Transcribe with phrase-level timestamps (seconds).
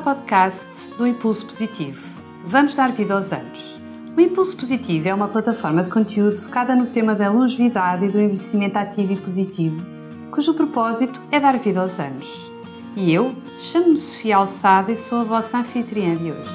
[0.00, 2.18] ao podcast do Impulso Positivo.
[2.42, 3.78] Vamos dar vida aos anos.
[4.16, 8.18] O Impulso Positivo é uma plataforma de conteúdo focada no tema da longevidade e do
[8.18, 9.84] envelhecimento ativo e positivo,
[10.30, 12.50] cujo propósito é dar vida aos anos.
[12.96, 16.50] E eu chamo-me Sofia Alçada e sou a vossa anfitriã de hoje.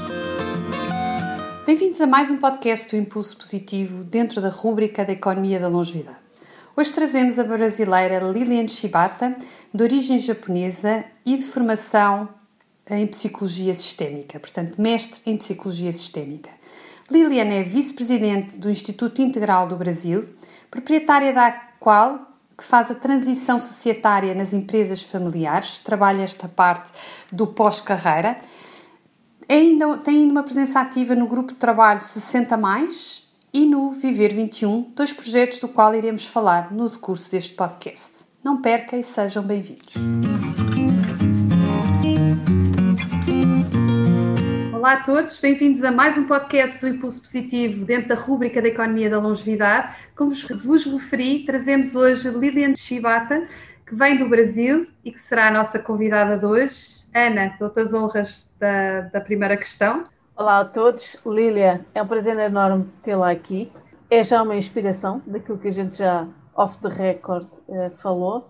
[1.67, 6.17] Bem-vindos a mais um podcast do Impulso Positivo dentro da rúbrica da Economia da Longevidade.
[6.75, 9.35] Hoje trazemos a brasileira Lilian Shibata,
[9.71, 12.27] de origem japonesa e de formação
[12.89, 16.49] em Psicologia Sistémica, portanto, mestre em Psicologia Sistémica.
[17.09, 20.23] Lilian é vice-presidente do Instituto Integral do Brasil,
[20.69, 26.93] proprietária da qual que faz a transição societária nas empresas familiares, trabalha esta parte
[27.31, 28.39] do pós-carreira.
[29.47, 33.91] É ainda, tem ainda uma presença ativa no grupo de trabalho 60 mais e no
[33.91, 38.25] Viver 21, dois projetos do qual iremos falar no decurso deste podcast.
[38.43, 39.93] Não perca e sejam bem-vindos.
[44.85, 48.67] Olá a todos, bem-vindos a mais um podcast do Impulso Positivo dentro da rúbrica da
[48.67, 49.95] Economia da Longevidade.
[50.15, 53.47] Como vos referi, trazemos hoje Lilian Shibata,
[53.83, 57.07] que vem do Brasil e que será a nossa convidada de hoje.
[57.15, 60.03] Ana, dou-te as honras da, da primeira questão.
[60.37, 63.71] Olá a todos, Lília, é um prazer enorme tê-la aqui.
[64.07, 68.47] É já uma inspiração daquilo que a gente já off the record eh, falou.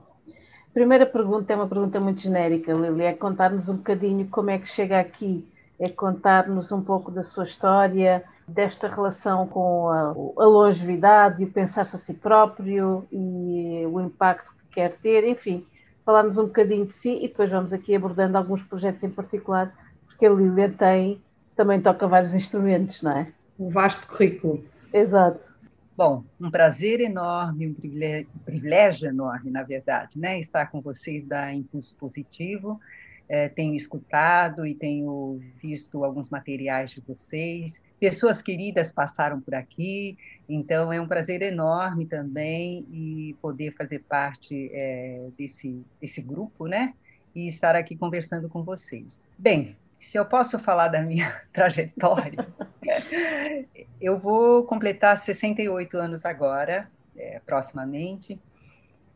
[0.73, 4.67] Primeira pergunta é uma pergunta muito genérica, Lília, é contar-nos um bocadinho como é que
[4.67, 5.47] chega aqui
[5.79, 11.51] é contar-nos um pouco da sua história, desta relação com a, a longevidade e o
[11.51, 15.65] pensar-se a si próprio e o impacto que quer ter, enfim,
[16.05, 19.73] falar-nos um bocadinho de si e depois vamos aqui abordando alguns projetos em particular,
[20.05, 21.21] porque a Lília tem,
[21.55, 23.27] também toca vários instrumentos, não é?
[23.59, 24.63] Um vasto currículo.
[24.93, 25.55] Exato.
[25.97, 30.39] Bom, um prazer enorme, um privilégio, um privilégio enorme, na verdade, né?
[30.39, 32.79] Estar com vocês da Impulso Positivo
[33.27, 37.81] é, tenho escutado e tenho visto alguns materiais de vocês.
[37.99, 40.17] Pessoas queridas passaram por aqui,
[40.47, 46.93] então é um prazer enorme também e poder fazer parte é, desse, desse grupo, né?
[47.33, 49.21] E estar aqui conversando com vocês.
[49.37, 52.47] Bem, se eu posso falar da minha trajetória,
[53.99, 58.39] eu vou completar 68 anos agora, é, proximamente,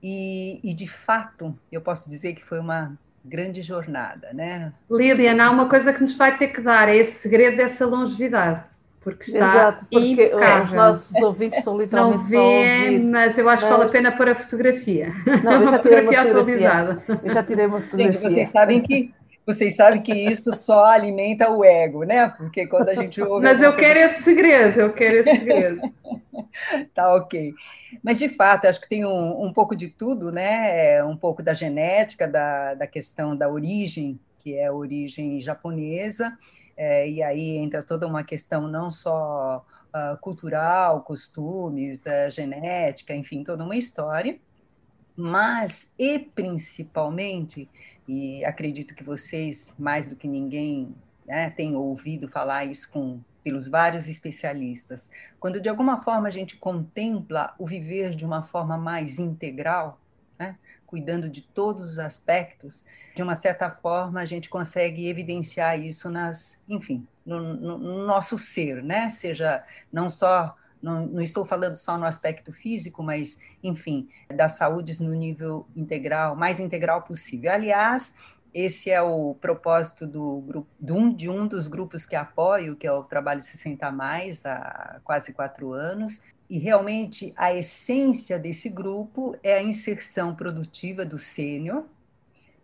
[0.02, 4.72] e, e de fato eu posso dizer que foi uma grande jornada, né?
[4.90, 8.64] Liliana, há uma coisa que nos vai ter que dar, é esse segredo dessa longevidade.
[9.02, 10.66] Porque está Exato, porque impecável.
[10.66, 14.30] os nossos ouvintes estão literalmente Não vê, mas eu acho que vale a pena pôr
[14.30, 15.14] a fotografia.
[15.44, 17.04] Não, uma fotografia, uma fotografia atualizada.
[17.24, 18.20] Eu já tirei uma fotografia.
[18.20, 19.14] Gente, vocês sabem que
[19.54, 22.30] vocês sabem que isso só alimenta o ego, né?
[22.30, 23.44] Porque quando a gente ouve.
[23.44, 25.82] Mas eu quero esse segredo, eu quero esse segredo.
[26.94, 27.54] tá ok.
[28.04, 30.98] Mas, de fato, acho que tem um, um pouco de tudo, né?
[30.98, 36.38] É um pouco da genética, da, da questão da origem, que é a origem japonesa,
[36.78, 43.44] é, e aí entra toda uma questão não só uh, cultural, costumes, uh, genética, enfim,
[43.44, 44.40] toda uma história,
[45.16, 47.68] mas, e principalmente,
[48.10, 50.96] e acredito que vocês, mais do que ninguém,
[51.28, 56.58] né, têm ouvido falar isso com pelos vários especialistas, quando de alguma forma a gente
[56.58, 60.02] contempla o viver de uma forma mais integral,
[60.40, 62.84] né, cuidando de todos os aspectos,
[63.16, 68.40] de uma certa forma a gente consegue evidenciar isso nas, enfim, no, no, no nosso
[68.40, 69.08] ser, né?
[69.12, 75.00] Seja não só não, não, estou falando só no aspecto físico, mas, enfim, das saúdes
[75.00, 77.52] no nível integral, mais integral possível.
[77.52, 78.16] Aliás,
[78.54, 82.92] esse é o propósito do de um, de um dos grupos que apoio, que é
[82.92, 86.22] o Trabalho 60 Mais, há quase quatro anos.
[86.50, 91.86] E realmente a essência desse grupo é a inserção produtiva do sênior,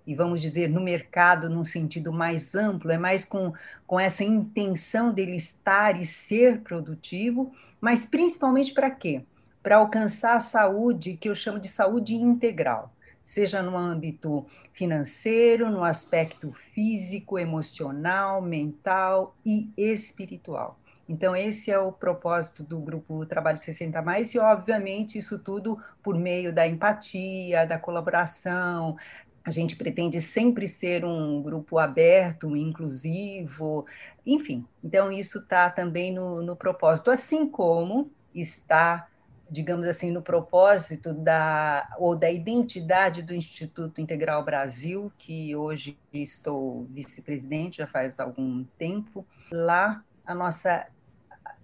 [0.07, 3.53] e vamos dizer, no mercado num sentido mais amplo, é mais com,
[3.87, 7.51] com essa intenção dele estar e ser produtivo,
[7.85, 9.23] mas principalmente para quê?
[9.61, 12.91] Para alcançar a saúde que eu chamo de saúde integral
[13.23, 20.79] seja no âmbito financeiro, no aspecto físico, emocional, mental e espiritual.
[21.07, 26.17] Então, esse é o propósito do grupo Trabalho 60 Mais, e obviamente isso tudo por
[26.17, 28.97] meio da empatia, da colaboração.
[29.45, 33.85] A gente pretende sempre ser um grupo aberto, inclusivo,
[34.25, 34.65] enfim.
[34.83, 39.07] Então, isso está também no, no propósito, assim como está
[39.49, 46.85] digamos assim, no propósito da ou da identidade do Instituto Integral Brasil, que hoje estou
[46.85, 49.25] vice-presidente já faz algum tempo.
[49.51, 50.87] Lá a nossa,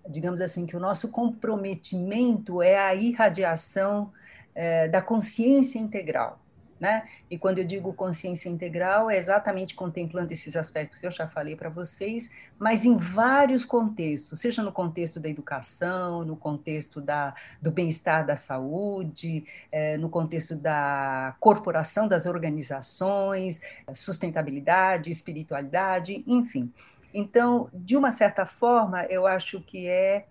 [0.07, 4.11] digamos assim, que o nosso comprometimento é a irradiação
[4.53, 6.39] é, da consciência integral.
[6.81, 7.07] Né?
[7.29, 11.55] E quando eu digo consciência integral, é exatamente contemplando esses aspectos que eu já falei
[11.55, 17.71] para vocês, mas em vários contextos, seja no contexto da educação, no contexto da, do
[17.71, 23.61] bem-estar da saúde, é, no contexto da corporação das organizações,
[23.93, 26.73] sustentabilidade, espiritualidade, enfim.
[27.13, 30.25] Então, de uma certa forma, eu acho que é,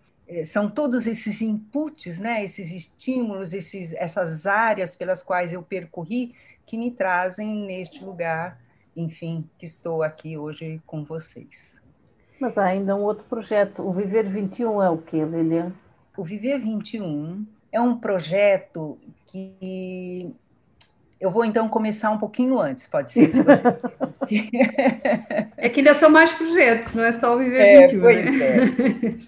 [0.45, 6.35] são todos esses inputs, né, esses estímulos, esses, essas áreas pelas quais eu percorri
[6.67, 8.61] que me trazem neste lugar,
[8.97, 11.81] enfim, que estou aqui hoje com vocês.
[12.41, 15.75] Mas há ainda um outro projeto, o Viver 21 é o quê, Lilian?
[16.17, 20.35] O Viver 21 é um projeto que
[21.21, 23.63] eu vou então começar um pouquinho antes, pode ser, se você.
[25.59, 28.21] é que ainda são mais projetos, não é só o Viver é, 21, né?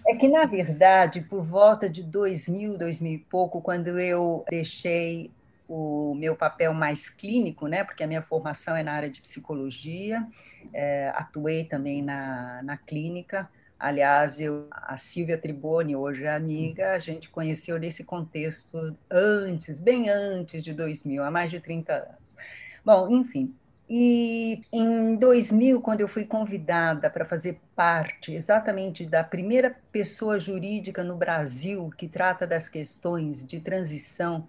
[0.06, 0.08] É.
[0.14, 5.30] é que, na verdade, por volta de 2000, 2000 e pouco, quando eu deixei
[5.68, 10.26] o meu papel mais clínico, né, porque a minha formação é na área de psicologia,
[10.72, 13.48] é, atuei também na, na clínica,
[13.82, 20.08] Aliás, eu, a Silvia Triboni, hoje é amiga, a gente conheceu nesse contexto antes, bem
[20.08, 22.36] antes de 2000, há mais de 30 anos.
[22.84, 23.52] Bom, enfim.
[23.90, 31.02] E em 2000, quando eu fui convidada para fazer parte exatamente da primeira pessoa jurídica
[31.02, 34.46] no Brasil que trata das questões de transição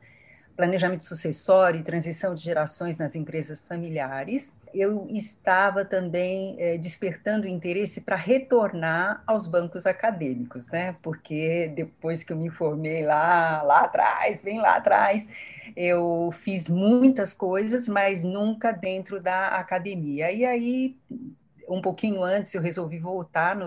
[0.56, 8.02] planejamento sucessório e transição de gerações nas empresas familiares, eu estava também é, despertando interesse
[8.02, 10.96] para retornar aos bancos acadêmicos, né?
[11.02, 15.28] Porque depois que eu me formei lá, lá atrás, bem lá atrás,
[15.76, 20.32] eu fiz muitas coisas, mas nunca dentro da academia.
[20.32, 20.98] E aí,
[21.68, 23.58] um pouquinho antes, eu resolvi voltar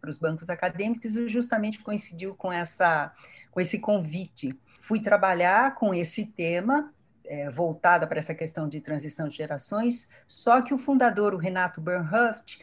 [0.00, 3.12] para os bancos acadêmicos e justamente coincidiu com essa
[3.50, 4.52] com esse convite
[4.84, 6.92] fui trabalhar com esse tema,
[7.24, 11.80] é, voltada para essa questão de transição de gerações, só que o fundador, o Renato
[11.80, 12.58] Bernhoft,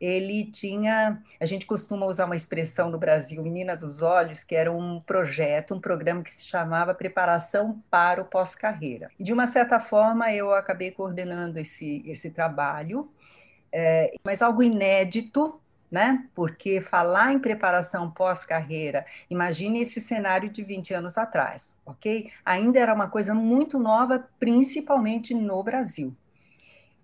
[0.00, 4.72] ele tinha, a gente costuma usar uma expressão no Brasil, menina dos olhos, que era
[4.72, 9.10] um projeto, um programa que se chamava Preparação para o Pós-Carreira.
[9.20, 13.12] De uma certa forma eu acabei coordenando esse, esse trabalho,
[13.70, 15.60] é, mas algo inédito,
[15.90, 16.26] né?
[16.34, 22.30] Porque falar em preparação pós-carreira, imagine esse cenário de 20 anos atrás, ok?
[22.44, 26.14] Ainda era uma coisa muito nova, principalmente no Brasil.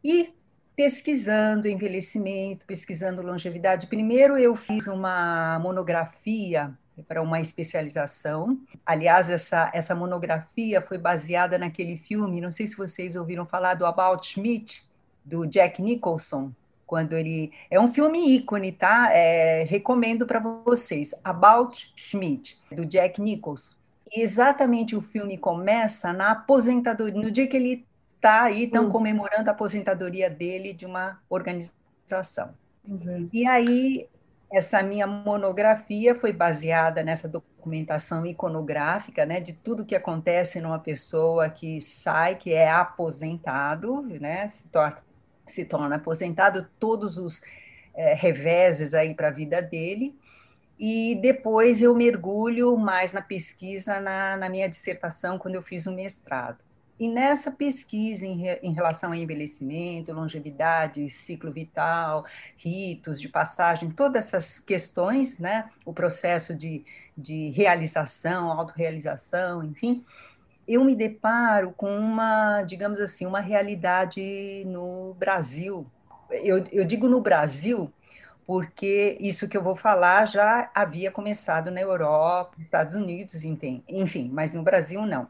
[0.02, 0.34] E
[0.74, 6.72] pesquisando envelhecimento, pesquisando longevidade, primeiro eu fiz uma monografia
[7.06, 8.58] para uma especialização.
[8.84, 13.86] Aliás, essa, essa monografia foi baseada naquele filme, não sei se vocês ouviram falar do
[13.86, 14.84] About Schmidt,
[15.24, 16.52] do Jack Nicholson,
[16.92, 19.08] quando ele é um filme ícone, tá?
[19.14, 23.76] É, recomendo para vocês, About Schmidt, do Jack Nicholson.
[24.14, 27.86] E exatamente o filme começa na aposentadoria, no dia que ele
[28.16, 28.90] está aí, estão uhum.
[28.90, 32.50] comemorando a aposentadoria dele de uma organização.
[32.86, 33.26] Uhum.
[33.32, 34.06] E aí
[34.52, 41.48] essa minha monografia foi baseada nessa documentação iconográfica, né, de tudo que acontece numa pessoa
[41.48, 44.98] que sai, que é aposentado, né, se torna
[45.52, 47.42] se torna aposentado, todos os
[47.94, 50.18] é, reveses aí para a vida dele,
[50.78, 55.92] e depois eu mergulho mais na pesquisa na, na, minha dissertação, quando eu fiz o
[55.92, 56.58] mestrado.
[56.98, 62.24] E nessa pesquisa em, em relação ao envelhecimento, longevidade, ciclo vital,
[62.56, 66.84] ritos de passagem, todas essas questões, né, o processo de,
[67.16, 70.04] de realização, autorrealização, enfim,
[70.72, 75.86] eu me deparo com uma, digamos assim, uma realidade no Brasil.
[76.30, 77.92] Eu, eu digo no Brasil
[78.46, 84.52] porque isso que eu vou falar já havia começado na Europa, Estados Unidos, enfim, mas
[84.52, 85.28] no Brasil não.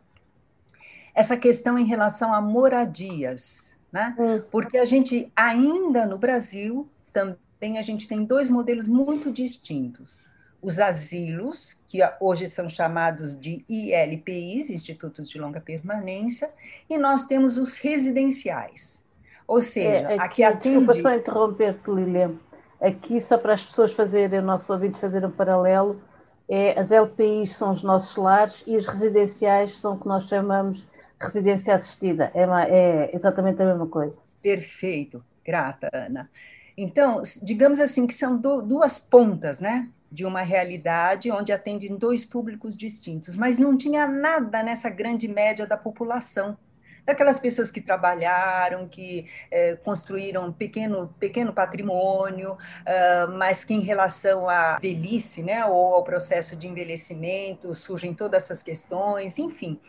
[1.15, 4.17] Essa questão em relação a moradias, né?
[4.19, 4.43] Hum.
[4.51, 10.32] Porque a gente ainda no Brasil também a gente tem dois modelos muito distintos
[10.63, 16.49] os asilos, que hoje são chamados de ILPIs, Institutos de Longa Permanência,
[16.89, 19.05] e nós temos os residenciais.
[19.47, 20.79] Ou seja, é, aqui, aqui atende...
[20.79, 22.35] Desculpa só interromper-te, Lilian.
[22.81, 26.01] Aqui, só para as pessoas fazerem, o nosso ouvinte fazer um paralelo,
[26.49, 30.87] é, as LPIs são os nossos lares e os residenciais são o que nós chamamos
[31.21, 32.31] residência assistida.
[32.35, 34.21] É, uma, é exatamente a mesma coisa.
[34.41, 36.31] Perfeito, grata, Ana.
[36.77, 39.89] Então, digamos assim que são do, duas pontas, né?
[40.13, 45.67] De uma realidade onde atendem dois públicos distintos, mas não tinha nada nessa grande média
[45.67, 46.57] da população.
[47.05, 54.49] Daquelas pessoas que trabalharam, que eh, construíram pequeno, pequeno patrimônio, uh, mas que em relação
[54.49, 59.81] à velhice, né, ou ao processo de envelhecimento, surgem todas essas questões, enfim.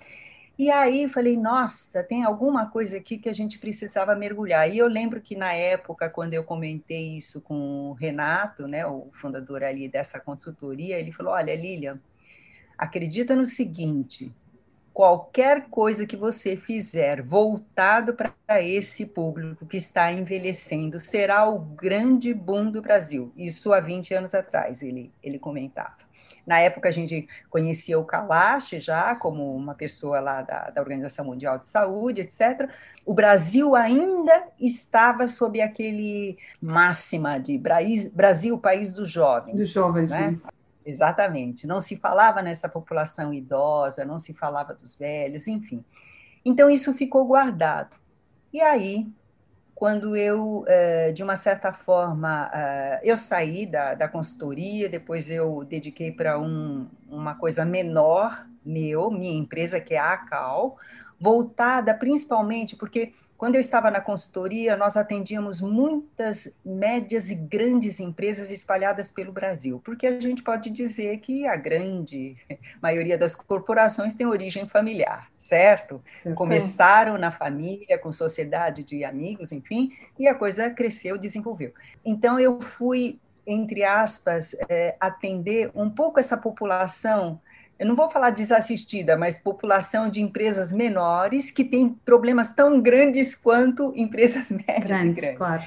[0.57, 4.69] E aí falei, nossa, tem alguma coisa aqui que a gente precisava mergulhar.
[4.69, 9.09] E eu lembro que na época, quando eu comentei isso com o Renato, né, o
[9.13, 11.99] fundador ali dessa consultoria, ele falou: olha, Lilian,
[12.77, 14.31] acredita no seguinte:
[14.93, 22.31] qualquer coisa que você fizer voltado para esse público que está envelhecendo será o grande
[22.31, 23.33] boom do Brasil.
[23.35, 26.12] Isso há 20 anos atrás, ele, ele comentava.
[26.45, 31.25] Na época, a gente conhecia o Kalash já como uma pessoa lá da, da Organização
[31.25, 32.69] Mundial de Saúde, etc.
[33.05, 39.55] O Brasil ainda estava sob aquele máxima de Brasil, país dos jovens.
[39.55, 40.31] Dos jovens, né?
[40.31, 40.39] né?
[40.85, 41.65] Exatamente.
[41.65, 45.83] Não se falava nessa população idosa, não se falava dos velhos, enfim.
[46.43, 47.95] Então, isso ficou guardado.
[48.51, 49.07] E aí,
[49.75, 55.63] quando eu, eh, de uma certa forma, eh, eu saí da, da consultoria, depois eu
[55.63, 60.77] dediquei para um, uma coisa menor, meu, minha empresa, que é a ACAL,
[61.19, 68.49] voltada principalmente porque quando eu estava na consultoria, nós atendíamos muitas médias e grandes empresas
[68.49, 72.37] espalhadas pelo Brasil, porque a gente pode dizer que a grande
[72.81, 76.01] maioria das corporações tem origem familiar, certo?
[76.05, 81.73] Sim, Começaram na família, com sociedade de amigos, enfim, e a coisa cresceu, desenvolveu.
[82.05, 87.41] Então, eu fui, entre aspas, é, atender um pouco essa população
[87.83, 93.35] eu não vou falar desassistida, mas população de empresas menores que tem problemas tão grandes
[93.35, 95.37] quanto empresas médias grandes, e grandes.
[95.37, 95.63] Claro.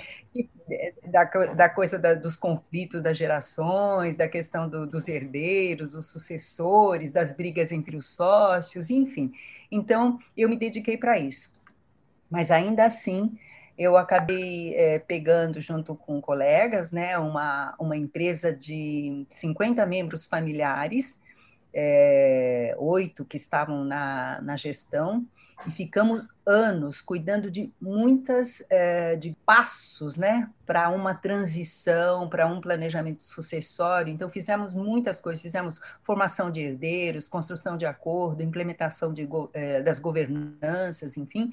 [0.69, 6.07] É, da, da coisa da, dos conflitos das gerações, da questão do, dos herdeiros, os
[6.07, 9.31] sucessores, das brigas entre os sócios, enfim.
[9.71, 11.53] Então, eu me dediquei para isso.
[12.31, 13.39] Mas ainda assim,
[13.77, 21.21] eu acabei é, pegando junto com colegas, né, uma, uma empresa de 50 membros familiares,
[21.79, 25.27] é, oito que estavam na, na gestão,
[25.67, 32.61] e ficamos anos cuidando de muitas é, de passos, né, para uma transição, para um
[32.61, 34.13] planejamento sucessório.
[34.13, 39.99] Então fizemos muitas coisas, fizemos formação de herdeiros, construção de acordo, implementação de, é, das
[39.99, 41.53] governanças, enfim.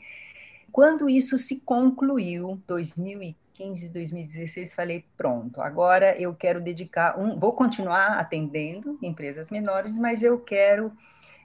[0.72, 7.54] Quando isso se concluiu, 2015 2015, 2016, falei, pronto, agora eu quero dedicar um, vou
[7.54, 10.92] continuar atendendo empresas menores, mas eu quero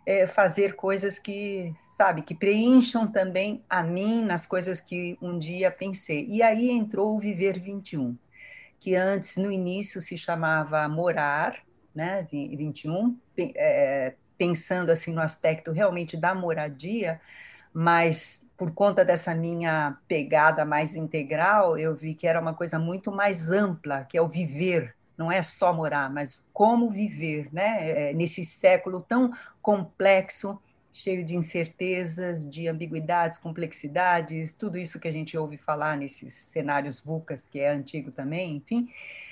[0.07, 5.71] é, fazer coisas que, sabe, que preencham também a mim nas coisas que um dia
[5.71, 6.27] pensei.
[6.27, 8.17] E aí entrou o Viver 21,
[8.81, 11.63] que antes, no início, se chamava Morar,
[11.95, 17.21] né, 21, é, pensando assim no aspecto realmente da moradia,
[17.73, 23.13] mas por conta dessa minha pegada mais integral, eu vi que era uma coisa muito
[23.13, 28.11] mais ampla, que é o viver, não é só morar, mas como viver, né?
[28.11, 30.61] É, nesse século tão complexo,
[30.93, 36.99] cheio de incertezas, de ambiguidades, complexidades, tudo isso que a gente ouve falar nesses cenários
[37.01, 38.89] VUCAs, que é antigo também, enfim.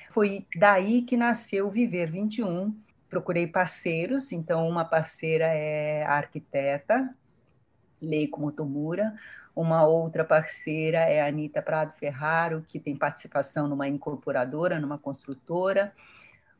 [0.08, 2.72] Foi daí que nasceu Viver 21.
[3.10, 7.12] Procurei parceiros, então uma parceira é a arquiteta
[8.00, 9.14] Leiko Motomura.
[9.54, 15.92] Uma outra parceira é a Anitta Prado Ferraro, que tem participação numa incorporadora, numa construtora.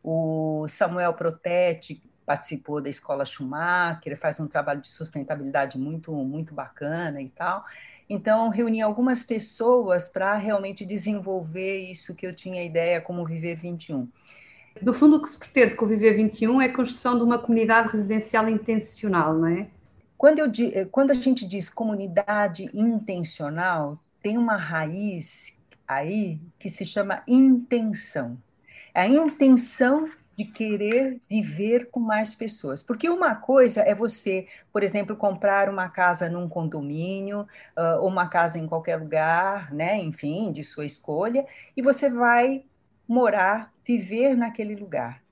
[0.03, 7.21] O Samuel Protete participou da Escola Schumacher, faz um trabalho de sustentabilidade muito, muito bacana
[7.21, 7.65] e tal.
[8.09, 14.09] Então, reuni algumas pessoas para realmente desenvolver isso que eu tinha ideia como Viver 21.
[14.81, 17.39] Do fundo, o que se pretende com o Viver 21 é a construção de uma
[17.39, 19.69] comunidade residencial intencional, não é?
[20.17, 25.57] Quando, eu, eh, quando a gente diz comunidade intencional, tem uma raiz
[25.87, 28.39] aí que se chama intenção.
[28.95, 32.83] É a intenção de querer viver com mais pessoas.
[32.83, 37.41] Porque uma coisa é você, por exemplo, comprar uma casa num condomínio,
[37.77, 41.47] uh, ou uma casa em qualquer lugar, né, enfim, de sua escolha,
[41.77, 42.65] e você vai
[43.09, 45.23] morar, viver naquele lugar.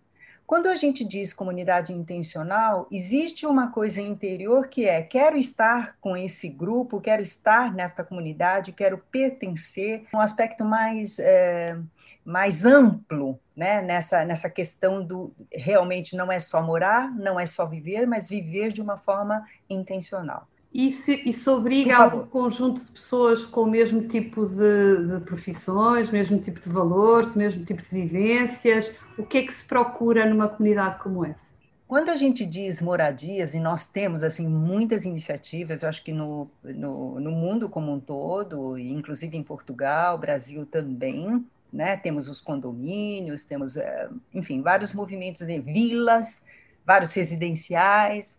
[0.47, 6.17] Quando a gente diz comunidade intencional, existe uma coisa interior que é: quero estar com
[6.17, 11.79] esse grupo, quero estar nesta comunidade, quero pertencer, um aspecto mais, é,
[12.25, 13.81] mais amplo né?
[13.81, 18.73] nessa, nessa questão do realmente não é só morar, não é só viver, mas viver
[18.73, 20.49] de uma forma intencional.
[20.75, 26.11] Isso, isso obriga a um conjunto de pessoas com o mesmo tipo de, de, profissões,
[26.11, 28.93] mesmo tipo de valores, mesmo tipo de vivências.
[29.17, 31.53] O que é que se procura numa comunidade como essa?
[31.87, 36.51] Quando a gente diz moradias, e nós temos assim muitas iniciativas, eu acho que no,
[36.65, 41.97] no, no mundo como um todo, inclusive em Portugal, Brasil também, né?
[41.97, 46.43] temos os condomínios, temos, eh, enfim, vários movimentos de vilas,
[46.85, 48.37] vários residenciais,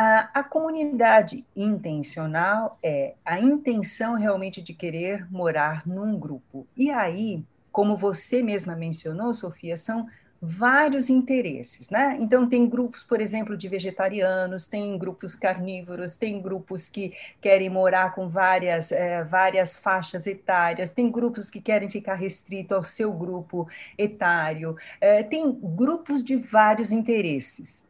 [0.00, 6.68] A, a, comunidade intencional é a intenção realmente de querer morar num grupo.
[6.76, 10.06] E aí, como você mesma mencionou, Sofia, são
[10.40, 12.16] vários interesses, né?
[12.20, 18.14] Então tem grupos, por exemplo, de vegetarianos, tem grupos carnívoros, tem grupos que querem morar
[18.14, 23.66] com várias, é, várias faixas etárias, tem grupos que querem ficar restrito ao seu grupo
[23.98, 27.87] etário, é, tem grupos de vários interesses.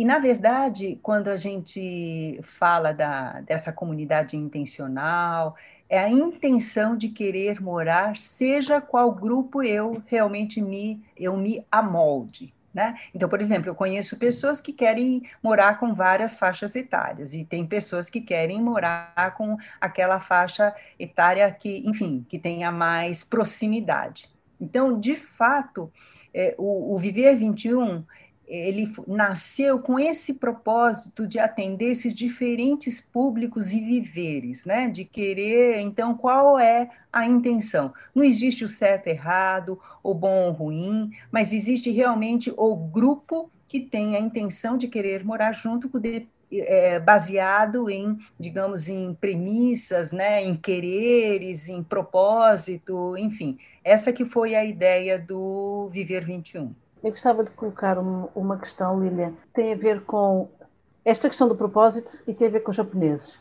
[0.00, 5.54] E, na verdade, quando a gente fala da, dessa comunidade intencional,
[5.90, 12.50] é a intenção de querer morar, seja qual grupo eu realmente me, eu me amolde.
[12.72, 12.98] Né?
[13.14, 17.66] Então, por exemplo, eu conheço pessoas que querem morar com várias faixas etárias, e tem
[17.66, 24.30] pessoas que querem morar com aquela faixa etária que, enfim, que tenha mais proximidade.
[24.58, 25.92] Então, de fato,
[26.32, 28.02] é, o, o Viver 21
[28.50, 34.88] ele nasceu com esse propósito de atender esses diferentes públicos e viveres, né?
[34.88, 37.94] De querer, então, qual é a intenção?
[38.12, 43.78] Não existe o certo errado, o bom ou ruim, mas existe realmente o grupo que
[43.78, 50.10] tem a intenção de querer morar junto com de, é, baseado em, digamos, em premissas,
[50.10, 53.56] né, em quereres, em propósito, enfim.
[53.84, 56.74] Essa que foi a ideia do Viver 21.
[57.02, 60.48] Eu gostava de colocar uma questão, Lília, tem a ver com
[61.04, 63.38] esta questão do propósito e tem a ver com os japoneses.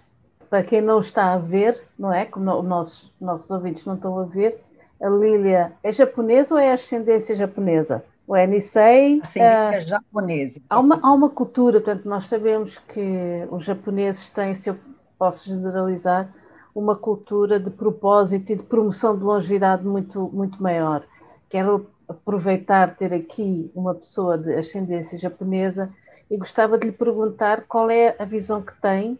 [0.49, 2.25] Para quem não está a ver, não é?
[2.25, 4.63] Como os nossos, nossos ouvintes não estão a ver,
[5.01, 8.03] a Lília é japonesa ou é ascendência japonesa?
[8.27, 9.19] O Nisei.
[9.21, 10.61] Ascendência uh, japonesa.
[10.69, 14.77] Há uma, há uma cultura, portanto, nós sabemos que os japoneses têm, se eu
[15.17, 16.33] posso generalizar,
[16.73, 21.03] uma cultura de propósito e de promoção de longevidade muito, muito maior.
[21.49, 25.93] Quero aproveitar ter aqui uma pessoa de ascendência japonesa
[26.29, 29.17] e gostava de lhe perguntar qual é a visão que tem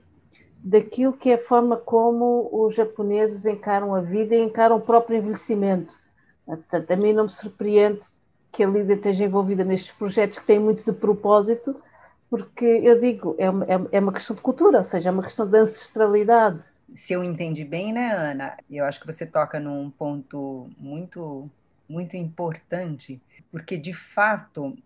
[0.64, 5.18] daquilo que é a forma como os japoneses encaram a vida e encaram o próprio
[5.18, 5.96] envelhecimento.
[6.46, 8.02] Portanto, a mim não me surpreende
[8.52, 11.80] que a Lídia esteja envolvida nestes projetos que têm muito de propósito,
[12.30, 15.24] porque eu digo, é uma, é, é uma questão de cultura, ou seja, é uma
[15.24, 16.60] questão de ancestralidade.
[16.94, 18.58] Se eu entendi bem, né, Ana?
[18.70, 21.48] Eu acho que você toca num ponto muito
[21.90, 23.22] muito importante,
[23.52, 24.78] porque de fato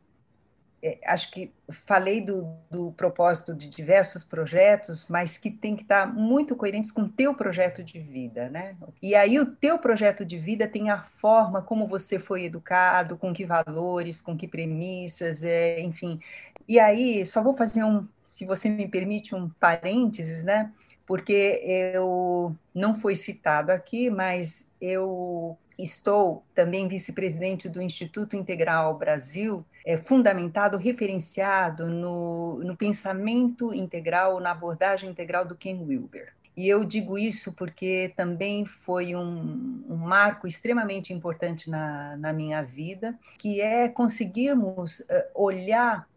[0.85, 6.05] é, acho que falei do, do, propósito de diversos projetos, mas que tem que estar
[6.05, 8.75] muito coerentes com o teu projeto de vida, né?
[9.01, 13.33] E aí o teu projeto de vida tem a forma como você foi educado, com
[13.33, 16.19] que valores, com que premissas, é, enfim.
[16.67, 20.69] E aí só vou fazer um, se você me permite, um parênteses, né?
[21.05, 21.61] Porque
[21.93, 29.97] eu não foi citado aqui, mas eu Estou também vice-presidente do Instituto Integral Brasil, é,
[29.97, 36.33] fundamentado, referenciado no, no pensamento integral, na abordagem integral do Ken Wilber.
[36.55, 42.63] E eu digo isso porque também foi um, um marco extremamente importante na, na, minha
[42.63, 46.07] vida, que é conseguirmos uh, olhar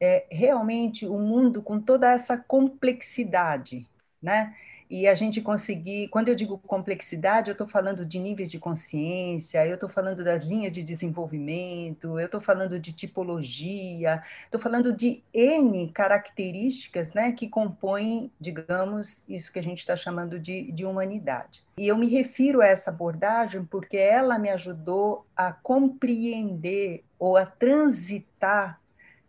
[0.00, 3.88] é, realmente o mundo com toda essa complexidade,
[4.22, 4.54] né?
[4.88, 6.08] E a gente conseguir.
[6.08, 10.44] Quando eu digo complexidade, eu estou falando de níveis de consciência, eu estou falando das
[10.44, 17.48] linhas de desenvolvimento, eu estou falando de tipologia, estou falando de N características né, que
[17.48, 21.64] compõem, digamos, isso que a gente está chamando de, de humanidade.
[21.78, 27.44] E eu me refiro a essa abordagem porque ela me ajudou a compreender ou a
[27.44, 28.80] transitar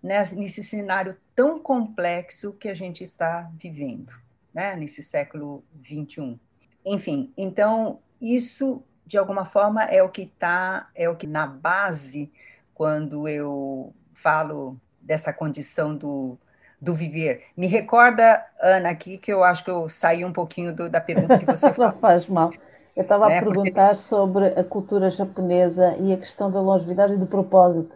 [0.01, 4.26] nesse cenário tão complexo que a gente está vivendo
[4.57, 6.39] né, nesse século XXI.
[6.83, 12.31] Enfim, então isso de alguma forma é o que está, é o que na base
[12.73, 16.39] quando eu falo dessa condição do,
[16.81, 17.43] do viver.
[17.55, 21.37] Me recorda, Ana, aqui que eu acho que eu saí um pouquinho do, da pergunta
[21.37, 21.77] que você fez.
[21.77, 22.51] Não faz mal.
[22.95, 23.37] Eu estava né?
[23.37, 24.01] a perguntar Porque...
[24.01, 27.95] sobre a cultura japonesa e a questão da longevidade e do propósito.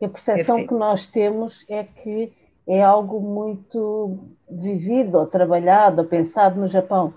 [0.00, 0.68] E a percepção Perfeito.
[0.68, 2.32] que nós temos é que
[2.66, 4.18] é algo muito
[4.50, 7.14] vivido, ou trabalhado, ou pensado no Japão.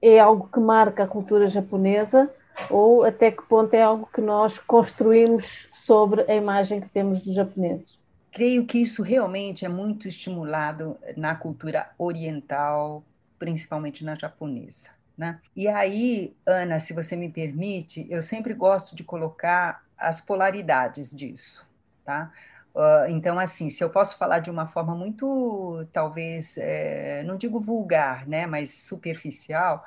[0.00, 2.30] É algo que marca a cultura japonesa
[2.70, 7.34] ou até que ponto é algo que nós construímos sobre a imagem que temos dos
[7.34, 7.98] japoneses?
[8.32, 13.04] Creio que isso realmente é muito estimulado na cultura oriental,
[13.38, 14.90] principalmente na japonesa.
[15.16, 15.38] Né?
[15.54, 21.64] E aí, Ana, se você me permite, eu sempre gosto de colocar as polaridades disso.
[22.04, 22.32] Tá?
[22.74, 27.60] Uh, então, assim, se eu posso falar de uma forma muito, talvez, é, não digo
[27.60, 29.84] vulgar, né, mas superficial,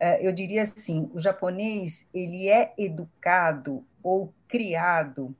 [0.00, 5.36] é, eu diria assim: o japonês ele é educado ou criado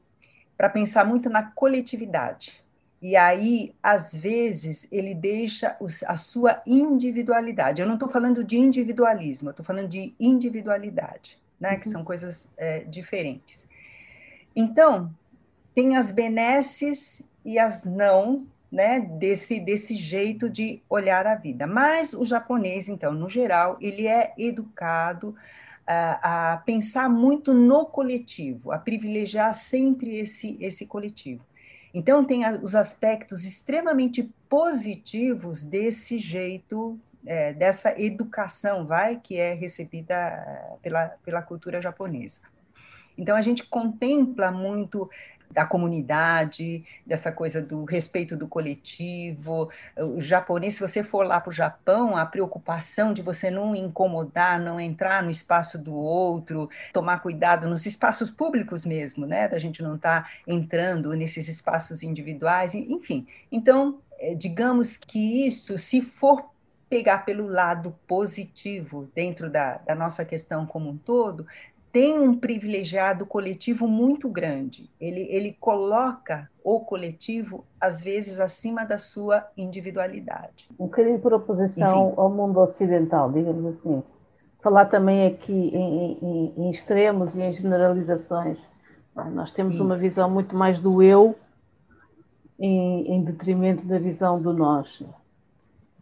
[0.57, 2.63] para pensar muito na coletividade,
[3.03, 5.77] E aí, às vezes, ele deixa
[6.07, 7.83] a sua individualidade.
[7.83, 11.73] Eu não estou falando de individualismo, eu estou falando de individualidade, né?
[11.75, 11.81] Uhum.
[11.81, 13.67] que são coisas é, diferentes.
[14.55, 15.15] Então,
[15.75, 21.67] tem as benesses e as não, né, desse, desse jeito de olhar a vida.
[21.67, 25.35] Mas o japonês, então, no geral, ele é educado
[25.87, 31.45] a, a pensar muito no coletivo, a privilegiar sempre esse, esse coletivo.
[31.93, 40.15] Então, tem os aspectos extremamente positivos desse jeito, é, dessa educação, vai, que é recebida
[40.15, 42.41] é, pela, pela cultura japonesa.
[43.19, 45.11] Então, a gente contempla muito
[45.53, 49.71] da comunidade, dessa coisa do respeito do coletivo.
[49.97, 54.59] O japonês, se você for lá para o Japão, a preocupação de você não incomodar,
[54.59, 59.47] não entrar no espaço do outro, tomar cuidado nos espaços públicos mesmo, né?
[59.47, 63.27] Da gente não estar tá entrando nesses espaços individuais, enfim.
[63.51, 66.51] Então, é, digamos que isso, se for
[66.93, 71.47] pegar pelo lado positivo dentro da, da nossa questão como um todo,
[71.93, 74.91] tem um privilegiado coletivo muito grande.
[74.99, 80.69] Ele, ele coloca o coletivo, às vezes, acima da sua individualidade.
[80.81, 82.15] Um bocadinho por oposição Enfim.
[82.17, 84.03] ao mundo ocidental, digamos assim.
[84.63, 88.59] Falar também aqui em, em, em extremos e em generalizações.
[89.15, 89.85] Nós temos Isso.
[89.85, 91.37] uma visão muito mais do eu
[92.59, 95.05] em, em detrimento da visão do nós.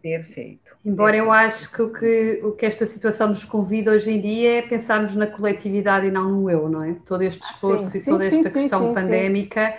[0.03, 0.77] Perfeito.
[0.85, 1.27] Embora Perfeito.
[1.27, 4.63] eu acho que o, que o que esta situação nos convida hoje em dia é
[4.63, 6.97] pensarmos na coletividade e não no eu, não é?
[7.05, 9.75] Todo este esforço sim, e toda sim, esta questão pandémica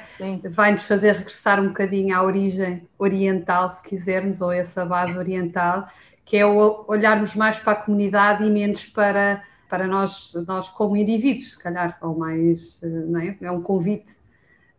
[0.50, 5.88] vai-nos fazer regressar um bocadinho à origem oriental, se quisermos, ou essa base oriental,
[6.24, 11.52] que é olharmos mais para a comunidade e menos para, para nós, nós como indivíduos,
[11.52, 13.38] se calhar, ou mais, eh, não é?
[13.42, 14.22] É um convite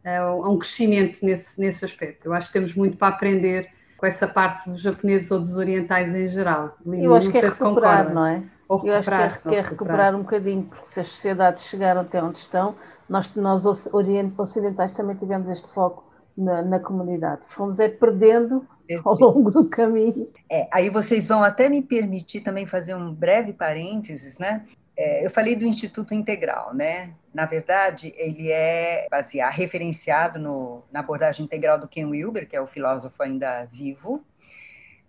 [0.05, 2.27] a um crescimento nesse, nesse aspecto.
[2.27, 3.69] Eu acho que temos muito para aprender
[4.03, 6.77] com essa parte dos japoneses ou dos orientais em geral.
[6.85, 8.43] Lina, eu acho que é recuperar, não é?
[8.69, 12.01] Ou eu acho que é, que é recuperar um bocadinho, porque se as sociedades chegaram
[12.01, 12.75] até onde estão,
[13.09, 16.03] nós, nós ocidentais também tivemos este foco
[16.37, 17.43] na, na comunidade.
[17.47, 18.67] Fomos é perdendo
[19.05, 20.29] ao longo do caminho.
[20.51, 24.65] É, aí vocês vão até me permitir também fazer um breve parênteses, né?
[25.03, 27.13] É, eu falei do Instituto Integral, né?
[27.35, 32.61] Na verdade, ele é baseado, referenciado no, na abordagem integral do Ken Wilber, que é
[32.61, 34.25] o filósofo ainda vivo.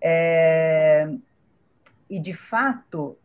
[0.01, 1.07] É,
[2.09, 3.15] e, de fato,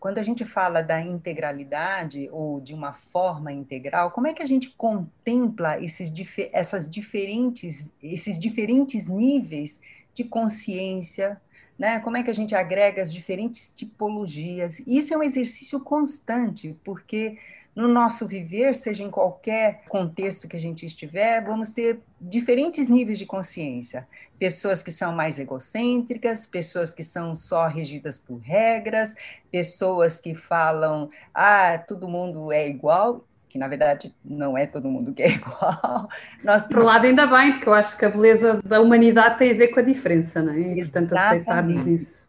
[0.00, 4.46] quando a gente fala da integralidade ou de uma forma integral, como é que a
[4.46, 6.12] gente contempla esses,
[6.52, 9.80] essas diferentes, esses diferentes níveis
[10.12, 11.40] de consciência,
[11.78, 12.00] né?
[12.00, 14.80] Como é que a gente agrega as diferentes tipologias?
[14.86, 17.38] Isso é um exercício constante, porque
[17.74, 23.18] no nosso viver, seja em qualquer contexto que a gente estiver, vamos ter diferentes níveis
[23.18, 24.08] de consciência.
[24.38, 29.14] Pessoas que são mais egocêntricas, pessoas que são só regidas por regras,
[29.50, 33.22] pessoas que falam, ah, todo mundo é igual
[33.56, 36.08] que na verdade não é todo mundo que é igual.
[36.44, 36.66] Nós...
[36.66, 39.54] Por um lado, ainda bem, porque eu acho que a beleza da humanidade tem a
[39.54, 40.60] ver com a diferença, não é?
[40.60, 42.26] E, portanto, aceitarmos isso.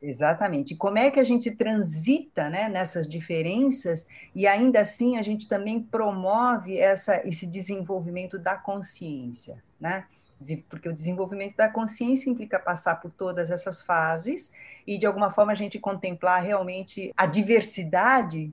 [0.00, 0.72] Exatamente.
[0.72, 5.46] E como é que a gente transita né, nessas diferenças e ainda assim a gente
[5.48, 10.04] também promove essa, esse desenvolvimento da consciência, né?
[10.70, 14.52] Porque o desenvolvimento da consciência implica passar por todas essas fases
[14.86, 18.52] e, de alguma forma, a gente contemplar realmente a diversidade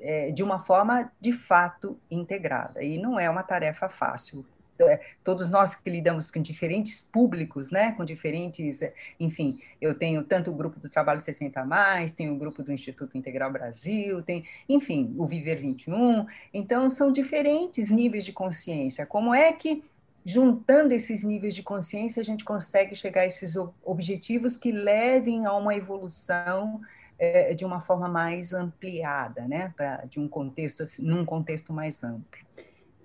[0.00, 2.82] é, de uma forma de fato integrada.
[2.82, 4.44] E não é uma tarefa fácil.
[4.78, 8.80] É, todos nós que lidamos com diferentes públicos, né, com diferentes,
[9.18, 13.16] enfim, eu tenho tanto o grupo do Trabalho 60 mais, tenho o grupo do Instituto
[13.16, 16.26] Integral Brasil, tem, enfim, o Viver 21.
[16.52, 19.06] Então são diferentes níveis de consciência.
[19.06, 19.82] Como é que
[20.26, 23.54] juntando esses níveis de consciência a gente consegue chegar a esses
[23.84, 26.82] objetivos que levem a uma evolução
[27.18, 32.02] é, de uma forma mais ampliada, né, pra, de um contexto, assim, num contexto mais
[32.04, 32.46] amplo.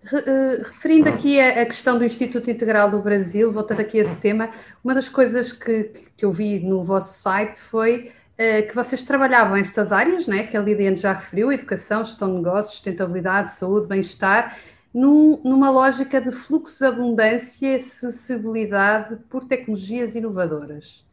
[0.04, 4.50] Eh, referindo aqui a, questão do Instituto Integral do Brasil, voltando aqui a esse tema,
[4.84, 9.56] uma das coisas que, que eu vi no vosso site foi uh, que vocês trabalhavam
[9.56, 14.58] estas áreas, né, que a Liliane já referiu, educação, gestão de negócios, sustentabilidade, saúde, bem-estar,
[14.92, 21.06] num, numa lógica de fluxo de abundância e acessibilidade por tecnologias inovadoras.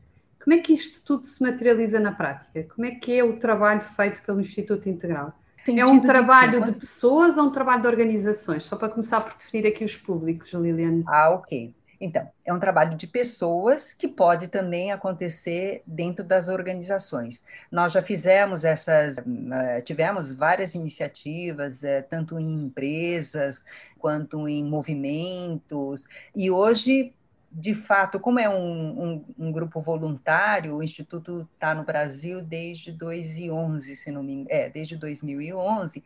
[0.48, 2.66] Como é que isto tudo se materializa na prática?
[2.74, 5.34] Como é que é o trabalho feito pelo Instituto Integral?
[5.76, 8.64] É um trabalho de, de pessoas ou um trabalho de organizações?
[8.64, 11.04] Só para começar por definir aqui os públicos, Liliane.
[11.06, 11.74] Ah, ok.
[12.00, 17.44] Então, é um trabalho de pessoas que pode também acontecer dentro das organizações.
[17.70, 23.66] Nós já fizemos essas, eh, tivemos várias iniciativas, eh, tanto em empresas
[23.98, 27.12] quanto em movimentos, e hoje
[27.50, 32.92] de fato, como é um, um, um grupo voluntário, o Instituto está no Brasil desde
[32.92, 36.04] 2011, se não me engano, é, desde 2011,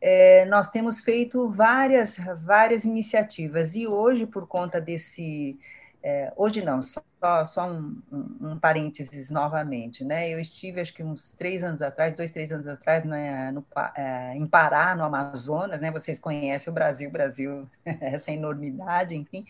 [0.00, 5.56] é, nós temos feito várias, várias iniciativas, e hoje, por conta desse,
[6.02, 7.00] é, hoje não, só,
[7.46, 10.28] só um, um, parênteses novamente, né?
[10.28, 13.64] Eu estive, acho que uns três anos atrás, dois, três anos atrás, né, no,
[13.96, 15.92] é, em Pará, no Amazonas, né?
[15.92, 19.46] Vocês conhecem o Brasil, Brasil, essa enormidade, enfim.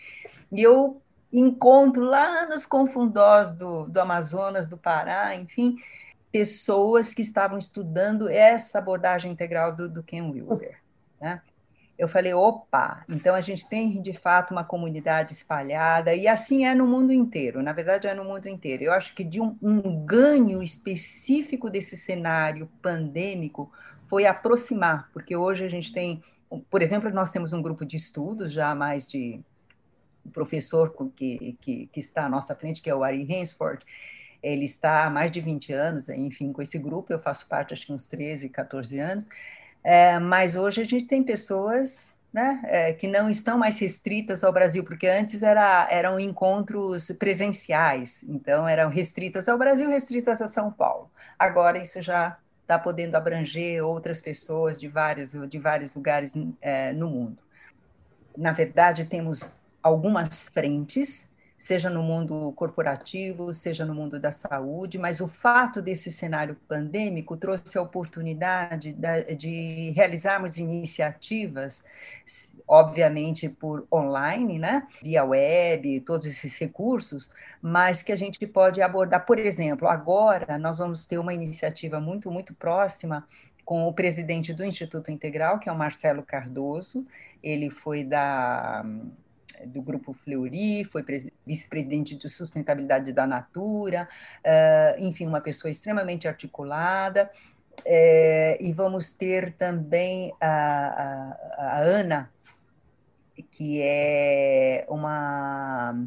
[0.52, 1.01] E eu
[1.32, 5.76] encontro lá nos confundós do, do Amazonas, do Pará, enfim,
[6.30, 10.78] pessoas que estavam estudando essa abordagem integral do, do Ken Wilber,
[11.20, 11.40] né?
[11.98, 16.74] eu falei, opa, então a gente tem de fato uma comunidade espalhada, e assim é
[16.74, 18.82] no mundo inteiro, na verdade é no mundo inteiro.
[18.82, 23.70] Eu acho que de um, um ganho específico desse cenário pandêmico
[24.08, 26.22] foi aproximar, porque hoje a gente tem,
[26.68, 29.40] por exemplo, nós temos um grupo de estudos já há mais de
[30.24, 33.84] o professor que, que, que, está à nossa frente, que é o Ari Hainsford,
[34.42, 37.86] ele está há mais de 20 anos, enfim, com esse grupo, eu faço parte, acho
[37.86, 39.28] que uns 13, 14 anos,
[39.84, 44.52] é, mas hoje a gente tem pessoas né, é, que não estão mais restritas ao
[44.52, 50.72] Brasil, porque antes era, eram encontros presenciais, então eram restritas ao Brasil, restritas a São
[50.72, 51.10] Paulo.
[51.38, 57.10] Agora isso já está podendo abranger outras pessoas de vários, de vários lugares é, no
[57.10, 57.38] mundo.
[58.36, 61.30] Na verdade, temos algumas frentes
[61.62, 67.36] seja no mundo corporativo, seja no mundo da saúde, mas o fato desse cenário pandêmico
[67.36, 68.92] trouxe a oportunidade
[69.38, 71.84] de realizarmos iniciativas,
[72.66, 77.30] obviamente por online, né, via web, todos esses recursos,
[77.62, 82.28] mas que a gente pode abordar, por exemplo, agora nós vamos ter uma iniciativa muito,
[82.28, 83.24] muito próxima
[83.64, 87.06] com o presidente do Instituto Integral, que é o Marcelo Cardoso,
[87.40, 88.84] ele foi da
[89.66, 91.04] do Grupo Fleury, foi
[91.46, 97.30] vice-presidente de sustentabilidade da Natura, uh, enfim, uma pessoa extremamente articulada.
[97.84, 102.30] É, e vamos ter também a, a, a, Ana,
[103.50, 106.06] que é uma.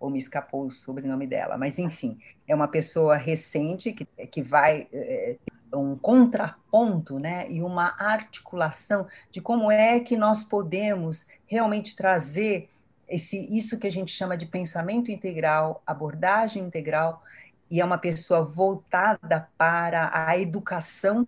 [0.00, 2.18] Ou me escapou o sobrenome dela, mas enfim,
[2.48, 5.36] é uma pessoa recente que, que vai é,
[5.76, 12.68] um contraponto né, e uma articulação de como é que nós podemos realmente trazer
[13.08, 17.22] esse, isso que a gente chama de pensamento integral, abordagem integral,
[17.70, 21.26] e é uma pessoa voltada para a educação.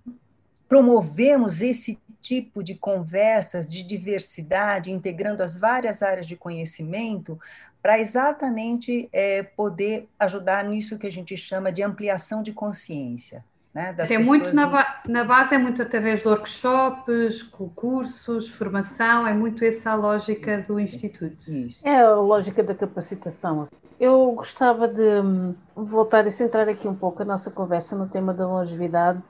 [0.68, 7.38] Promovemos esse tipo de conversas de diversidade, integrando as várias áreas de conhecimento,
[7.80, 13.44] para exatamente é, poder ajudar nisso que a gente chama de ampliação de consciência.
[13.74, 17.42] Né, é muito na, ba na, base, é muito através de workshops,
[17.74, 21.44] cursos, formação, é muito essa a lógica do Instituto.
[21.84, 23.66] É a lógica da capacitação.
[24.00, 28.32] Eu gostava de hum, voltar e centrar aqui um pouco a nossa conversa no tema
[28.32, 29.22] da longevidade.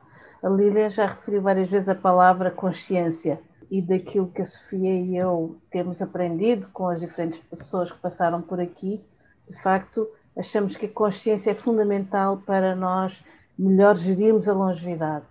[0.42, 5.16] A Lília já referiu várias vezes a palavra consciência e daquilo que a Sofia e
[5.16, 9.02] eu temos aprendido com as diferentes pessoas que passaram por aqui.
[9.48, 13.22] De facto, achamos que a consciência é fundamental para nós
[13.58, 15.24] melhor gerirmos a longevidade.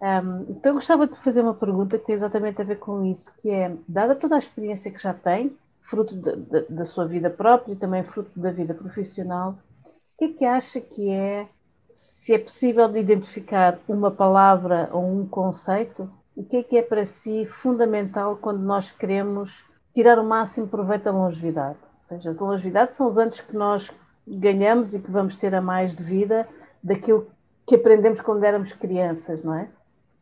[0.00, 3.50] Um, então, gostava de fazer uma pergunta que tem exatamente a ver com isso, que
[3.50, 7.72] é, dada toda a experiência que já tem, fruto de, de, da sua vida própria
[7.72, 11.48] e também fruto da vida profissional, o que é que acha que é,
[11.92, 16.82] se é possível de identificar uma palavra ou um conceito, o que é que é
[16.82, 21.78] para si fundamental quando nós queremos tirar o máximo proveito da longevidade?
[22.00, 23.90] Ou seja, a longevidade são os anos que nós
[24.26, 26.46] ganhamos e que vamos ter a mais de vida
[26.82, 27.30] daquilo
[27.66, 29.68] que aprendemos quando éramos crianças, não é?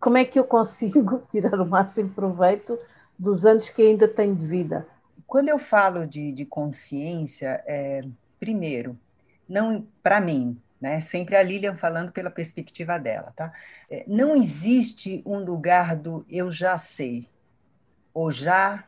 [0.01, 2.79] Como é que eu consigo tirar o máximo proveito
[3.19, 4.89] dos anos que ainda tenho de vida?
[5.27, 8.03] Quando eu falo de, de consciência, é,
[8.41, 8.99] primeiro,
[9.49, 11.01] não para mim, né?
[11.01, 13.53] Sempre a Lilian falando pela perspectiva dela, tá?
[13.91, 17.29] É, não existe um lugar do eu já sei,
[18.13, 18.85] ou já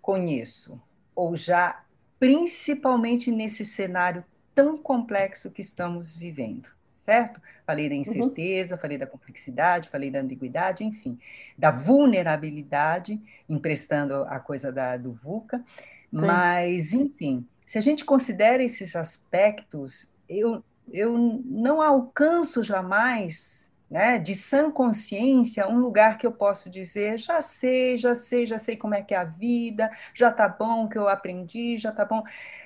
[0.00, 0.80] conheço,
[1.14, 1.82] ou já,
[2.18, 6.75] principalmente nesse cenário tão complexo que estamos vivendo
[7.06, 7.40] certo?
[7.64, 8.00] Falei da uhum.
[8.00, 8.80] incerteza, uhum.
[8.80, 11.16] falei da complexidade, falei da ambiguidade, enfim,
[11.56, 15.58] da vulnerabilidade, emprestando a coisa da, do VUCA.
[15.58, 15.64] Sim.
[16.10, 24.34] Mas, enfim, se a gente considera esses aspectos, eu, eu não alcanço jamais, né, de
[24.34, 28.96] sã consciência, um lugar que eu posso dizer, já sei, já sei, já sei como
[28.96, 32.24] é que é a vida, já tá bom que eu aprendi, já tá bom.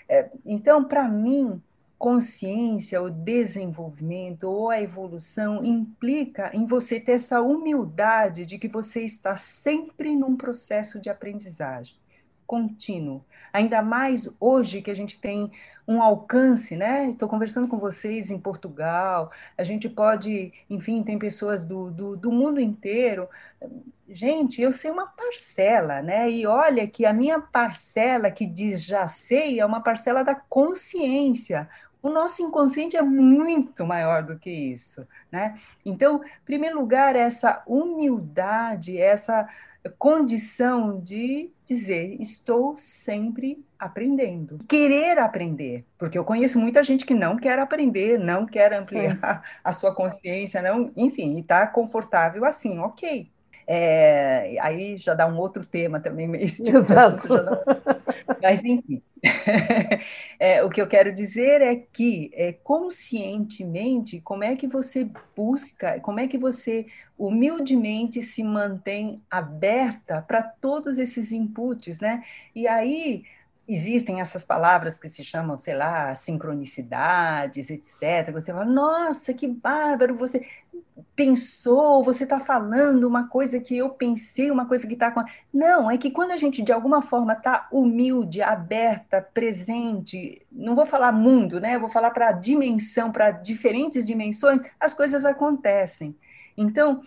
[0.09, 1.63] É, então, para mim,
[2.01, 9.05] consciência, o desenvolvimento ou a evolução implica em você ter essa humildade de que você
[9.05, 11.95] está sempre num processo de aprendizagem.
[12.47, 13.25] contínuo.
[13.53, 15.53] Ainda mais hoje que a gente tem
[15.87, 17.11] um alcance, né?
[17.11, 22.33] Estou conversando com vocês em Portugal, a gente pode, enfim, tem pessoas do, do, do,
[22.33, 23.29] mundo inteiro.
[24.09, 26.29] Gente, eu sei uma parcela, né?
[26.29, 31.69] E olha que a minha parcela que diz já sei é uma parcela da consciência.
[32.03, 35.59] O nosso inconsciente é muito maior do que isso, né?
[35.85, 39.49] Então, em primeiro lugar, essa humildade, essa
[39.99, 47.37] condição de dizer estou sempre aprendendo, querer aprender, porque eu conheço muita gente que não
[47.37, 49.55] quer aprender, não quer ampliar Sim.
[49.65, 53.31] a sua consciência, não, enfim, está confortável assim, ok.
[53.73, 57.29] É, aí já dá um outro tema também, esse tipo Exato.
[57.29, 57.61] de assunto.
[58.43, 59.01] Mas, enfim,
[60.41, 66.01] é, o que eu quero dizer é que é, conscientemente, como é que você busca,
[66.01, 72.25] como é que você humildemente se mantém aberta para todos esses inputs, né?
[72.53, 73.23] E aí
[73.73, 78.33] existem essas palavras que se chamam, sei lá, sincronicidades, etc.
[78.33, 80.45] Você fala, nossa, que bárbaro, você
[81.15, 85.23] pensou, você está falando uma coisa que eu pensei, uma coisa que está com.
[85.53, 90.85] Não, é que quando a gente de alguma forma está humilde, aberta, presente, não vou
[90.85, 91.79] falar mundo, né?
[91.79, 96.17] Vou falar para a dimensão, para diferentes dimensões, as coisas acontecem.
[96.57, 97.03] Então,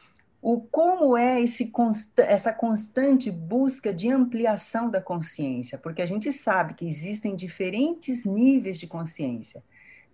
[0.45, 1.71] o como é esse
[2.17, 8.77] essa constante busca de ampliação da consciência, porque a gente sabe que existem diferentes níveis
[8.77, 9.63] de consciência.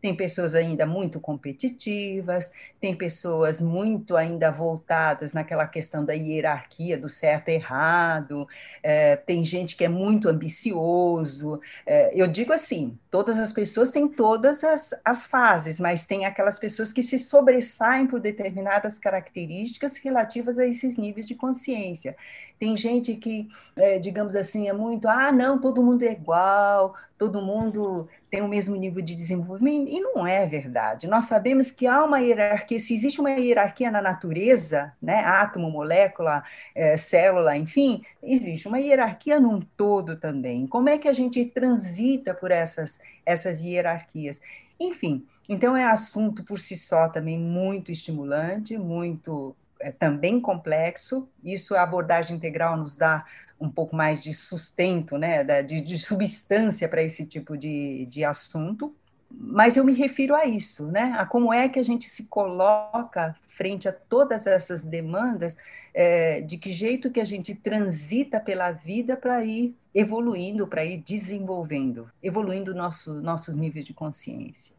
[0.02, 7.10] Tem pessoas ainda muito competitivas, tem pessoas muito ainda voltadas naquela questão da hierarquia do
[7.10, 8.48] certo e errado,
[8.82, 11.60] é, tem gente que é muito ambicioso.
[11.86, 16.58] É, eu digo assim: todas as pessoas têm todas as, as fases, mas tem aquelas
[16.58, 22.16] pessoas que se sobressaem por determinadas características relativas a esses níveis de consciência.
[22.60, 27.42] Tem gente que, é, digamos assim, é muito, ah, não, todo mundo é igual, todo
[27.42, 31.08] mundo tem o mesmo nível de desenvolvimento, e não é verdade.
[31.08, 36.44] Nós sabemos que há uma hierarquia, se existe uma hierarquia na natureza, né, átomo, molécula,
[36.76, 40.68] é, célula, enfim, existe uma hierarquia num todo também.
[40.68, 44.40] Como é que a gente transita por essas, essas hierarquias?
[44.80, 51.74] Enfim, então é assunto por si só também muito estimulante, muito é também complexo, isso
[51.74, 53.26] a abordagem integral nos dá
[53.60, 58.96] um pouco mais de sustento, né, de, de substância para esse tipo de, de assunto,
[59.30, 63.36] mas eu me refiro a isso, né, a como é que a gente se coloca
[63.48, 65.58] frente a todas essas demandas,
[65.94, 70.98] é, de que jeito que a gente transita pela vida para ir evoluindo, para ir
[70.98, 74.74] desenvolvendo, evoluindo nosso, nossos níveis de consciência.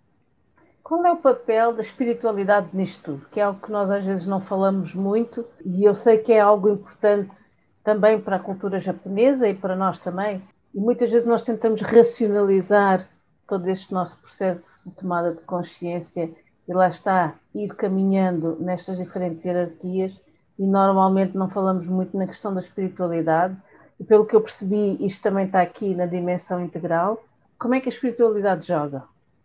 [0.82, 3.28] Qual é o papel da espiritualidade nisto tudo?
[3.30, 6.40] Que é algo que nós às vezes não falamos muito e eu sei que é
[6.40, 7.36] algo importante
[7.82, 10.42] também para a cultura japonesa e para nós também.
[10.74, 13.08] E muitas vezes nós tentamos racionalizar
[13.46, 16.30] todo este nosso processo de tomada de consciência
[16.68, 20.20] e lá está, ir caminhando nestas diferentes hierarquias
[20.58, 23.56] e normalmente não falamos muito na questão da espiritualidade.
[23.98, 27.22] E pelo que eu percebi, isto também está aqui na dimensão integral.
[27.58, 29.02] Como é que a espiritualidade joga?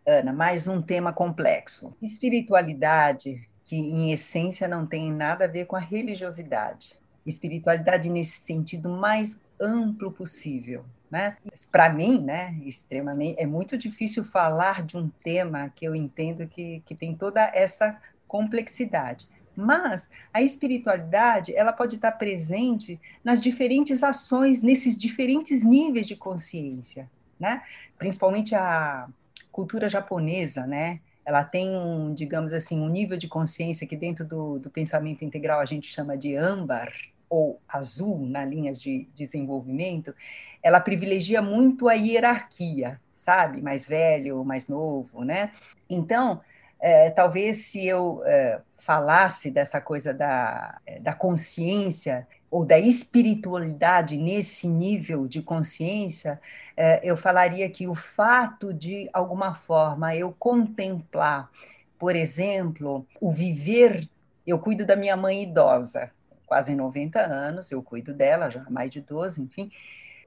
[0.07, 1.95] Ana, mais um tema complexo.
[2.01, 6.99] Espiritualidade, que em essência não tem nada a ver com a religiosidade.
[7.25, 11.37] Espiritualidade nesse sentido mais amplo possível, né?
[11.71, 16.81] Para mim, né, extremamente, é muito difícil falar de um tema que eu entendo que,
[16.85, 19.27] que tem toda essa complexidade.
[19.55, 27.09] Mas a espiritualidade, ela pode estar presente nas diferentes ações, nesses diferentes níveis de consciência,
[27.39, 27.63] né?
[27.97, 29.07] Principalmente a
[29.51, 30.99] cultura japonesa, né?
[31.23, 35.61] Ela tem um, digamos assim, um nível de consciência que dentro do, do pensamento integral
[35.61, 36.91] a gente chama de âmbar
[37.29, 40.13] ou azul na linhas de desenvolvimento.
[40.61, 43.61] Ela privilegia muito a hierarquia, sabe?
[43.61, 45.51] Mais velho, mais novo, né?
[45.89, 46.41] Então,
[46.79, 54.67] é, talvez se eu é, falasse dessa coisa da, da consciência ou da espiritualidade nesse
[54.67, 56.39] nível de consciência,
[56.77, 61.49] é, eu falaria que o fato de alguma forma eu contemplar,
[61.97, 64.07] por exemplo, o viver.
[64.45, 66.11] Eu cuido da minha mãe idosa,
[66.45, 69.71] quase 90 anos, eu cuido dela já há mais de 12, enfim.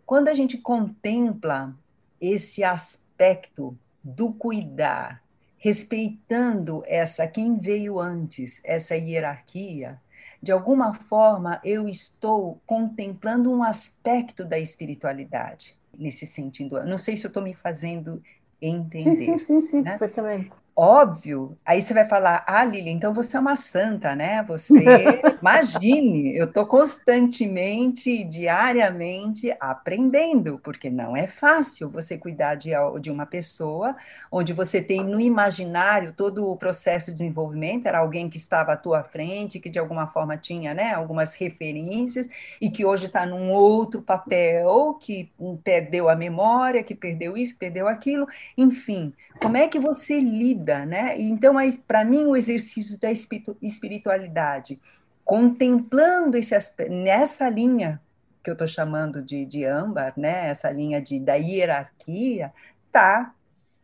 [0.05, 1.75] Quando a gente contempla
[2.21, 5.23] esse aspecto do cuidar,
[5.59, 10.01] respeitando essa quem veio antes, essa hierarquia,
[10.43, 16.83] de alguma forma eu estou contemplando um aspecto da espiritualidade nesse sentido.
[16.85, 18.23] Não sei se eu estou me fazendo
[18.63, 19.17] entender.
[19.17, 19.99] Sim, sim, sim, sim né?
[19.99, 20.51] perfeitamente.
[20.81, 24.45] Óbvio, aí você vai falar, ah, Lili, então você é uma santa, né?
[24.45, 24.77] Você,
[25.43, 32.71] imagine, eu estou constantemente, diariamente aprendendo, porque não é fácil você cuidar de,
[33.01, 33.97] de uma pessoa
[34.31, 38.77] onde você tem no imaginário todo o processo de desenvolvimento, era alguém que estava à
[38.77, 42.29] tua frente, que de alguma forma tinha né, algumas referências,
[42.61, 45.33] e que hoje está num outro papel, que
[45.65, 50.85] perdeu a memória, que perdeu isso, perdeu aquilo, enfim, como é que você lida vida,
[50.85, 51.19] né?
[51.19, 51.55] Então,
[51.87, 54.79] para mim, o exercício da espiritualidade,
[55.25, 56.55] contemplando esse
[56.91, 58.01] nessa linha
[58.43, 60.49] que eu estou chamando de, de âmbar, né?
[60.49, 62.53] Essa linha de, da hierarquia,
[62.93, 63.35] tá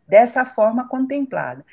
[0.07, 1.65] dessa forma contemplada.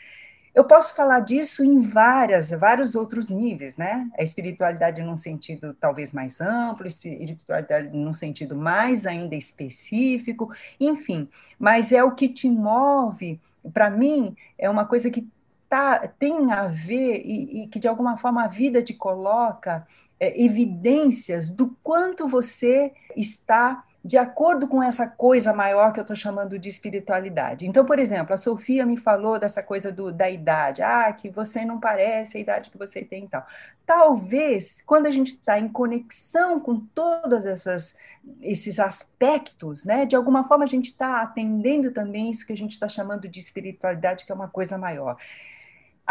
[0.53, 4.09] Eu posso falar disso em várias, vários outros níveis, né?
[4.19, 11.93] A espiritualidade num sentido talvez mais amplo, espiritualidade num sentido mais ainda específico, enfim, mas
[11.93, 13.39] é o que te move
[13.73, 15.27] para mim, é uma coisa que
[15.69, 19.87] tá, tem a ver e, e que, de alguma forma, a vida te coloca
[20.19, 26.15] é, evidências do quanto você está de acordo com essa coisa maior que eu estou
[26.15, 27.67] chamando de espiritualidade.
[27.67, 31.63] Então, por exemplo, a Sofia me falou dessa coisa do, da idade, ah, que você
[31.63, 33.45] não parece a idade que você tem e tal.
[33.85, 37.45] Talvez, quando a gente está em conexão com todos
[38.41, 42.71] esses aspectos, né, de alguma forma a gente está atendendo também isso que a gente
[42.71, 45.17] está chamando de espiritualidade, que é uma coisa maior.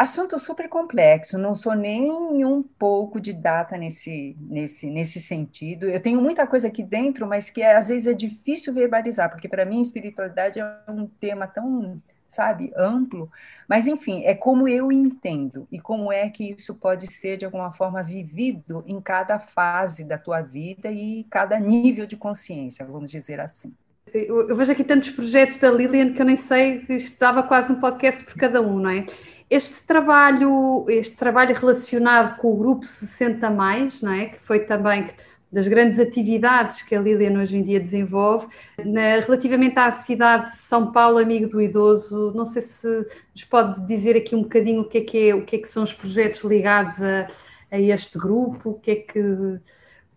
[0.01, 5.84] Assunto super complexo, não sou nem um pouco de data nesse, nesse, nesse sentido.
[5.90, 9.66] Eu tenho muita coisa aqui dentro, mas que às vezes é difícil verbalizar, porque para
[9.66, 13.30] mim espiritualidade é um tema tão, sabe, amplo.
[13.68, 17.70] Mas, enfim, é como eu entendo e como é que isso pode ser, de alguma
[17.70, 23.38] forma, vivido em cada fase da tua vida e cada nível de consciência, vamos dizer
[23.38, 23.74] assim.
[24.14, 28.24] Eu vejo aqui tantos projetos da Lilian que eu nem sei, estava quase um podcast
[28.24, 29.05] por cada um, não é?
[29.51, 34.26] Este trabalho, este trabalho relacionado com o grupo 60 mais, não é?
[34.26, 35.07] Que foi também
[35.53, 38.46] das grandes atividades que a Lilian hoje em dia desenvolve,
[38.84, 42.86] na, relativamente à cidade de São Paulo, amigo do idoso, não sei se
[43.34, 45.68] nos pode dizer aqui um bocadinho o que é que, é, o que, é que
[45.68, 47.26] são os projetos ligados a,
[47.72, 49.61] a este grupo, o que é que o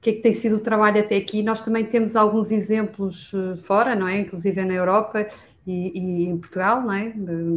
[0.04, 1.42] que é que tem sido o trabalho até aqui.
[1.42, 4.20] Nós também temos alguns exemplos eh, fora, não é?
[4.20, 5.26] Inclusive na Europa,
[5.66, 7.08] e, e, em Portugal, não é?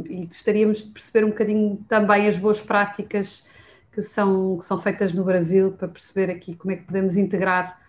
[0.08, 3.46] E gostaríamos de perceber um bocadinho também as boas práticas
[3.92, 7.80] que são, que são feitas no Brasil para perceber aqui como é que podemos integrar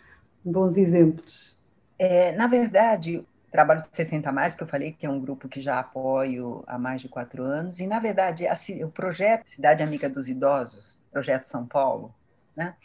[0.44, 1.60] bons exemplos.
[2.00, 5.62] É, na verdade, o Trabalho 60 Mais, que eu falei que é um grupo que
[5.62, 8.46] já apoio há mais de quatro anos, e na verdade
[8.84, 12.14] o projeto Cidade Amiga dos Idosos, projeto São Paulo,
[12.56, 12.76] né?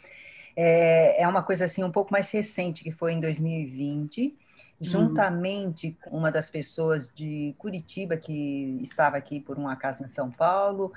[0.55, 4.42] É, é uma coisa assim um pouco mais recente, que foi em 2020, Uhum.
[4.79, 10.29] Juntamente com uma das pessoas de Curitiba que estava aqui por um acaso em São
[10.29, 10.91] Paulo,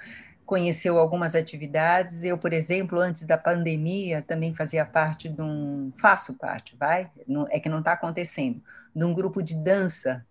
[0.47, 2.23] conheceu algumas atividades.
[2.25, 7.11] Eu, por exemplo, antes da pandemia, também fazia parte de um, faço parte, vai,
[7.51, 8.63] é que não está acontecendo,
[8.95, 10.25] de um grupo de dança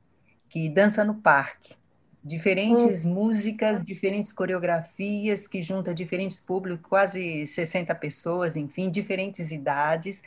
[0.49, 1.75] que dança no parque.
[2.23, 3.13] Diferentes hum.
[3.13, 10.23] músicas, diferentes coreografias que junta diferentes públicos, quase 60 pessoas, enfim, diferentes idades,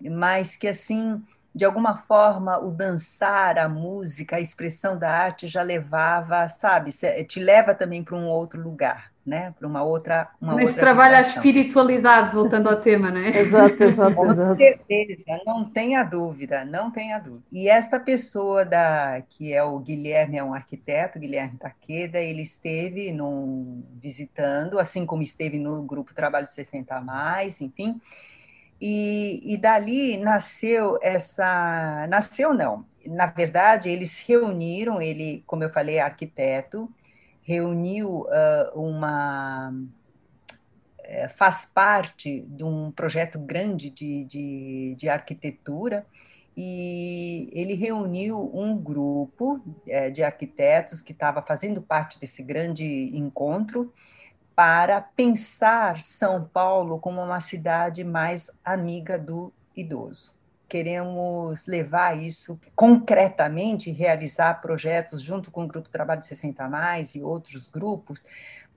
[0.00, 1.22] mas que assim
[1.54, 6.92] de alguma forma, o dançar, a música, a expressão da arte já levava, sabe,
[7.26, 9.52] te leva também para um outro lugar, né?
[9.58, 10.28] Para uma outra.
[10.40, 13.30] Uma Mas outra trabalha a espiritualidade, voltando ao tema, né?
[13.34, 17.44] exato, exato, Com certeza, não tenha dúvida, não tenha dúvida.
[17.50, 23.10] E esta pessoa da que é o Guilherme, é um arquiteto, Guilherme Taqueda, ele esteve
[23.10, 28.00] num, visitando, assim como esteve no grupo Trabalho 60 a mais, enfim
[28.80, 32.06] e, e dali nasceu essa.
[32.08, 32.86] Nasceu, não.
[33.06, 36.88] Na verdade, eles reuniram, ele, como eu falei, é arquiteto,
[37.42, 39.72] reuniu uh, uma.
[41.00, 46.06] É, faz parte de um projeto grande de, de, de arquitetura,
[46.54, 53.92] e ele reuniu um grupo é, de arquitetos que estava fazendo parte desse grande encontro
[54.58, 60.36] para pensar São Paulo como uma cidade mais amiga do idoso.
[60.68, 67.68] Queremos levar isso concretamente, realizar projetos junto com o Grupo Trabalho 60 Mais e outros
[67.68, 68.26] grupos.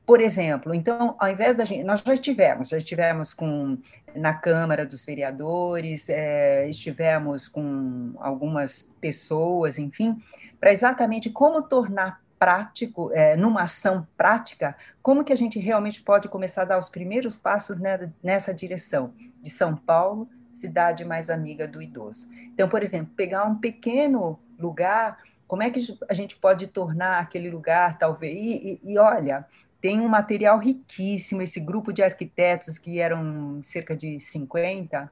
[0.05, 3.79] Por exemplo, então, ao invés da gente, nós já estivemos, já estivemos com
[4.13, 10.21] na Câmara dos Vereadores, é, estivemos com algumas pessoas, enfim,
[10.59, 16.27] para exatamente como tornar prático, é, numa ação prática, como que a gente realmente pode
[16.27, 17.77] começar a dar os primeiros passos
[18.23, 22.27] nessa direção de São Paulo, cidade mais amiga do idoso.
[22.51, 27.51] Então, por exemplo, pegar um pequeno lugar como é que a gente pode tornar aquele
[27.51, 28.35] lugar, talvez.
[28.35, 29.45] E, e, e olha,
[29.79, 35.11] tem um material riquíssimo, esse grupo de arquitetos, que eram cerca de 50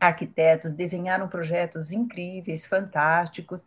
[0.00, 3.64] arquitetos, desenharam projetos incríveis, fantásticos,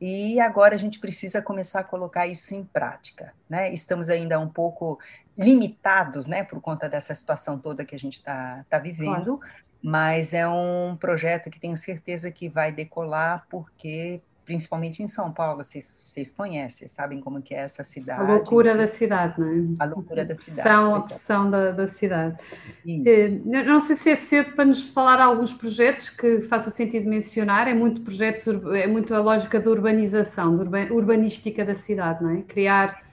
[0.00, 3.34] e agora a gente precisa começar a colocar isso em prática.
[3.48, 3.72] Né?
[3.72, 4.98] Estamos ainda um pouco
[5.36, 9.54] limitados né, por conta dessa situação toda que a gente está tá vivendo, claro.
[9.82, 15.62] mas é um projeto que tenho certeza que vai decolar, porque principalmente em São Paulo,
[15.62, 18.20] vocês, vocês conhecem, sabem como que é essa cidade.
[18.20, 19.74] A loucura da cidade, não é?
[19.78, 20.68] A loucura da cidade.
[20.68, 22.36] São a pressão da, da cidade.
[22.84, 23.48] Isso.
[23.48, 27.68] Eh, não sei se é cedo para nos falar alguns projetos que faça sentido mencionar,
[27.68, 32.42] é muito projetos, é muito a lógica da urbanização, da urbanística da cidade, não é?
[32.42, 33.04] Criar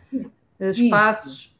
[0.60, 1.57] eh, espaços Isso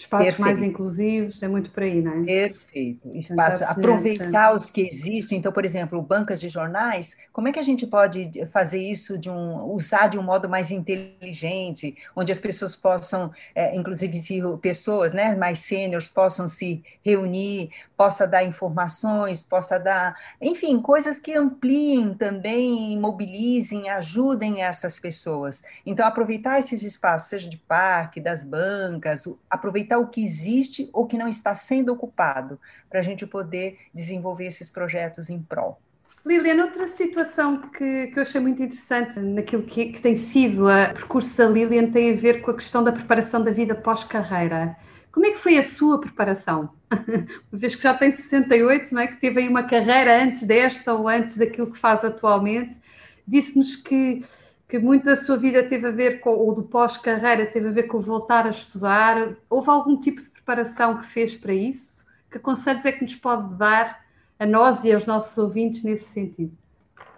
[0.00, 0.46] espaços Perfeito.
[0.46, 2.24] mais inclusivos, é muito por aí, não é?
[2.24, 3.08] Perfeito.
[3.14, 5.38] Espaço, aproveitar os que existem.
[5.38, 9.30] Então, por exemplo, bancas de jornais, como é que a gente pode fazer isso de
[9.30, 15.12] um, usar de um modo mais inteligente, onde as pessoas possam, é, inclusive se pessoas
[15.12, 22.14] né, mais sêniores possam se reunir, possa dar informações, possa dar, enfim, coisas que ampliem
[22.14, 25.62] também, mobilizem, ajudem essas pessoas.
[25.84, 31.18] Então, aproveitar esses espaços, seja de parque, das bancas, aproveitar o que existe ou que
[31.18, 35.80] não está sendo ocupado, para a gente poder desenvolver esses projetos em prol.
[36.24, 40.94] Liliana, outra situação que, que eu achei muito interessante naquilo que, que tem sido o
[40.94, 44.76] percurso da Lilian tem a ver com a questão da preparação da vida pós-carreira.
[45.10, 46.70] Como é que foi a sua preparação?
[47.50, 49.06] Uma vez que já tem 68, não é?
[49.06, 52.78] que teve aí uma carreira antes desta ou antes daquilo que faz atualmente,
[53.26, 54.22] disse-nos que,
[54.70, 57.82] que muito da sua vida teve a ver com, ou do pós-carreira, teve a ver
[57.82, 59.36] com voltar a estudar.
[59.50, 62.06] Houve algum tipo de preparação que fez para isso?
[62.30, 64.06] Que conselhos é que nos pode dar
[64.38, 66.56] a nós e aos nossos ouvintes nesse sentido?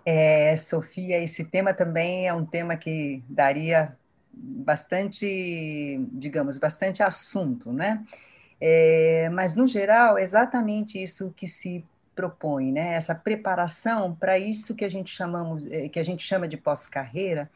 [0.04, 3.94] É, Sofia, esse tema também é um tema que daria
[4.32, 8.02] bastante, digamos, bastante assunto, né?
[8.58, 11.84] É, mas, no geral, é exatamente isso que se
[12.14, 12.94] propõe, né?
[12.94, 17.50] Essa preparação para isso que a gente chamamos, é, que a gente chama de pós-carreira,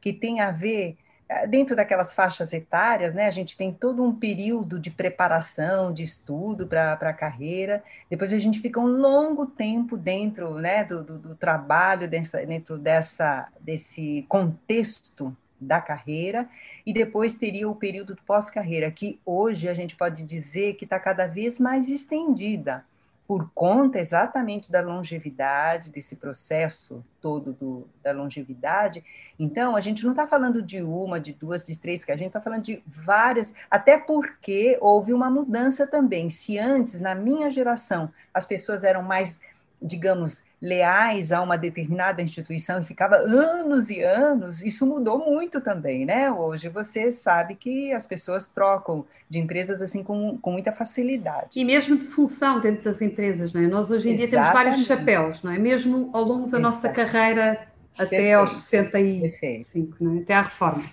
[0.00, 0.96] que tem a ver
[1.28, 3.26] é, dentro daquelas faixas etárias, né?
[3.26, 7.82] A gente tem todo um período de preparação, de estudo para a carreira.
[8.10, 10.84] Depois a gente fica um longo tempo dentro, né?
[10.84, 16.48] Do, do, do trabalho dessa, dentro dessa desse contexto da carreira,
[16.84, 21.26] e depois teria o período pós-carreira, que hoje a gente pode dizer que está cada
[21.26, 22.84] vez mais estendida,
[23.26, 29.02] por conta exatamente da longevidade, desse processo todo do, da longevidade.
[29.38, 32.28] Então, a gente não está falando de uma, de duas, de três, que a gente
[32.28, 36.28] está falando de várias, até porque houve uma mudança também.
[36.28, 39.40] Se antes, na minha geração, as pessoas eram mais
[39.82, 46.06] digamos, leais a uma determinada instituição e ficava anos e anos, isso mudou muito também,
[46.06, 46.30] né?
[46.30, 51.58] Hoje você sabe que as pessoas trocam de empresas assim com, com muita facilidade.
[51.58, 53.66] E mesmo de função dentro das empresas, não é?
[53.66, 54.52] Nós hoje em dia Exatamente.
[54.52, 55.58] temos vários chapéus, não é?
[55.58, 56.62] Mesmo ao longo da Exato.
[56.62, 57.66] nossa carreira
[57.98, 58.38] até Perfeito.
[58.38, 60.20] aos 65, não é?
[60.20, 60.84] até à reforma.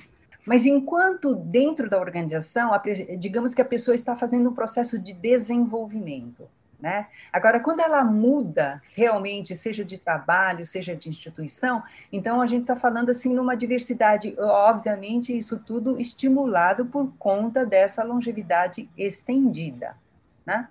[0.48, 2.72] Mas enquanto dentro da organização,
[3.20, 6.50] digamos que a pessoa está fazendo um processo de desenvolvimento,
[6.82, 7.08] né?
[7.32, 12.76] Agora, quando ela muda realmente, seja de trabalho, seja de instituição, então a gente está
[12.76, 19.98] falando assim numa diversidade, obviamente, isso tudo estimulado por conta dessa longevidade estendida.
[20.46, 20.68] Né?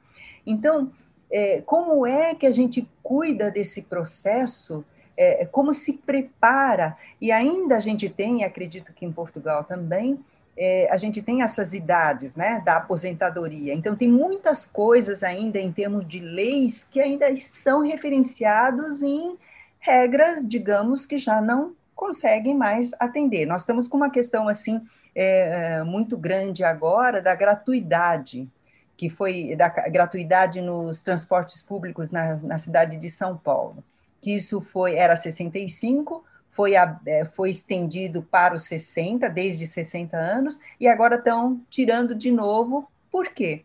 [0.47, 0.91] Então,
[1.31, 4.85] é, como é que a gente cuida desse processo?
[5.15, 6.97] É, como se prepara?
[7.21, 10.19] E ainda a gente tem, acredito que em Portugal também,
[10.61, 13.73] é, a gente tem essas idades né, da aposentadoria.
[13.73, 19.39] Então, tem muitas coisas ainda em termos de leis que ainda estão referenciados em
[19.79, 23.47] regras, digamos, que já não conseguem mais atender.
[23.47, 24.85] Nós estamos com uma questão assim
[25.15, 28.49] é, muito grande agora da gratuidade,
[28.97, 33.83] que foi da gratuidade nos transportes públicos na, na cidade de São Paulo.
[34.21, 36.25] Que isso foi era 65,
[36.59, 42.33] foi, é, foi estendido para os 60, desde 60 anos, e agora estão tirando de
[42.33, 42.91] novo.
[43.13, 43.63] Por quê?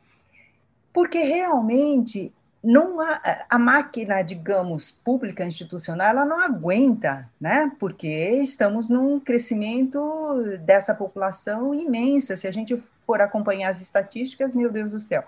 [0.93, 2.31] Porque realmente
[2.63, 7.71] não há, a máquina, digamos, pública institucional, ela não aguenta, né?
[7.79, 12.35] Porque estamos num crescimento dessa população imensa.
[12.35, 12.77] Se a gente
[13.07, 15.23] for acompanhar as estatísticas, meu Deus do céu.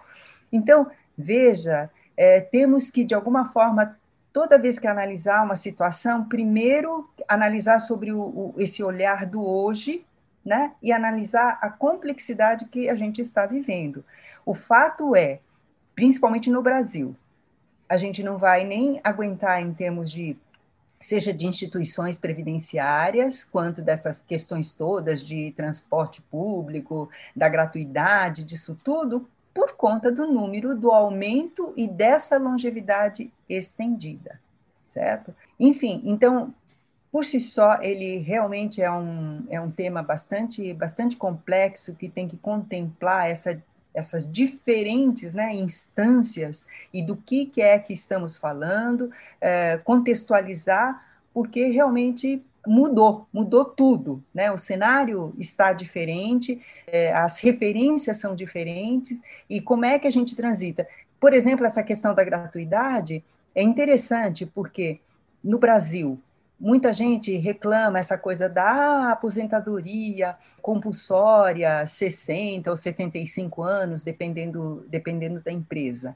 [0.53, 0.86] Então,
[1.18, 3.97] veja, é, temos que, de alguma forma,
[4.36, 10.05] toda vez que analisar uma situação, primeiro analisar sobre o, o, esse olhar do hoje,
[10.43, 14.03] né, e analisar a complexidade que a gente está vivendo.
[14.45, 15.39] O fato é,
[15.95, 17.15] principalmente no Brasil,
[17.88, 20.36] a gente não vai nem aguentar em termos de
[20.99, 29.29] seja de instituições previdenciárias, quanto dessas questões todas de transporte público, da gratuidade, disso tudo,
[29.56, 34.38] por conta do número, do aumento e dessa longevidade estendida,
[34.86, 35.34] certo?
[35.58, 36.53] Enfim, então,
[37.10, 42.28] por si só, ele realmente é um, é um tema bastante, bastante complexo que tem
[42.28, 49.10] que contemplar essa essas diferentes né, instâncias e do que, que é que estamos falando,
[49.39, 51.01] é, contextualizar,
[51.34, 54.51] porque realmente mudou, mudou tudo, né?
[54.51, 60.36] O cenário está diferente, é, as referências são diferentes, e como é que a gente
[60.36, 60.88] transita?
[61.20, 64.99] Por exemplo, essa questão da gratuidade é interessante, porque
[65.43, 66.20] no Brasil,
[66.59, 75.51] Muita gente reclama essa coisa da aposentadoria compulsória, 60 ou 65 anos, dependendo, dependendo da
[75.51, 76.16] empresa.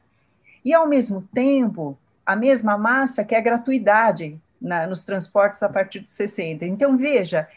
[0.63, 6.09] E, ao mesmo tempo, a mesma massa quer gratuidade na, nos transportes a partir de
[6.09, 6.65] 60.
[6.65, 7.47] Então, veja,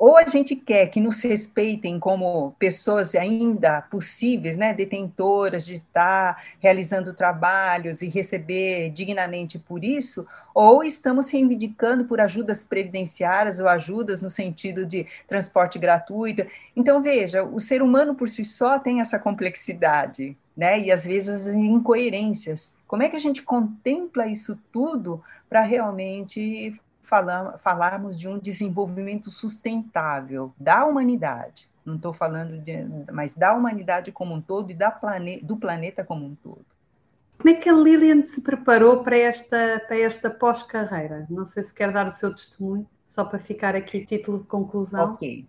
[0.00, 6.42] ou a gente quer que nos respeitem como pessoas ainda possíveis, né, detentoras de estar
[6.58, 14.22] realizando trabalhos e receber dignamente por isso, ou estamos reivindicando por ajudas previdenciárias ou ajudas
[14.22, 16.46] no sentido de transporte gratuito.
[16.74, 21.46] Então, veja, o ser humano por si só tem essa complexidade, né, e às vezes
[21.46, 22.76] as incoerências.
[22.86, 29.30] Como é que a gente contempla isso tudo para realmente falam, falarmos de um desenvolvimento
[29.30, 31.68] sustentável da humanidade.
[31.84, 36.04] Não estou falando de, mas da humanidade como um todo e da plane, do planeta
[36.04, 36.64] como um todo.
[37.36, 41.26] Como é que a Lilian se preparou para esta, para esta pós-carreira?
[41.28, 45.14] Não sei se quer dar o seu testemunho, só para ficar aqui título de conclusão.
[45.14, 45.46] Ok.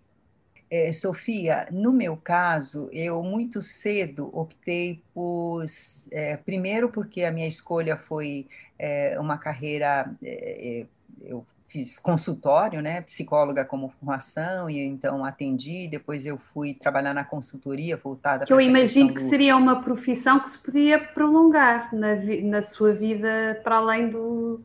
[0.74, 5.66] É, Sofia, no meu caso, eu muito cedo optei por,
[6.10, 8.46] é, primeiro porque a minha escolha foi
[8.78, 10.86] é, uma carreira é, é
[11.20, 17.24] eu fiz consultório, né, psicóloga como formação, e então atendi, depois eu fui trabalhar na
[17.24, 19.28] consultoria voltada Que eu imagino que do...
[19.28, 22.14] seria uma profissão que se podia prolongar na,
[22.44, 24.60] na sua vida para além do...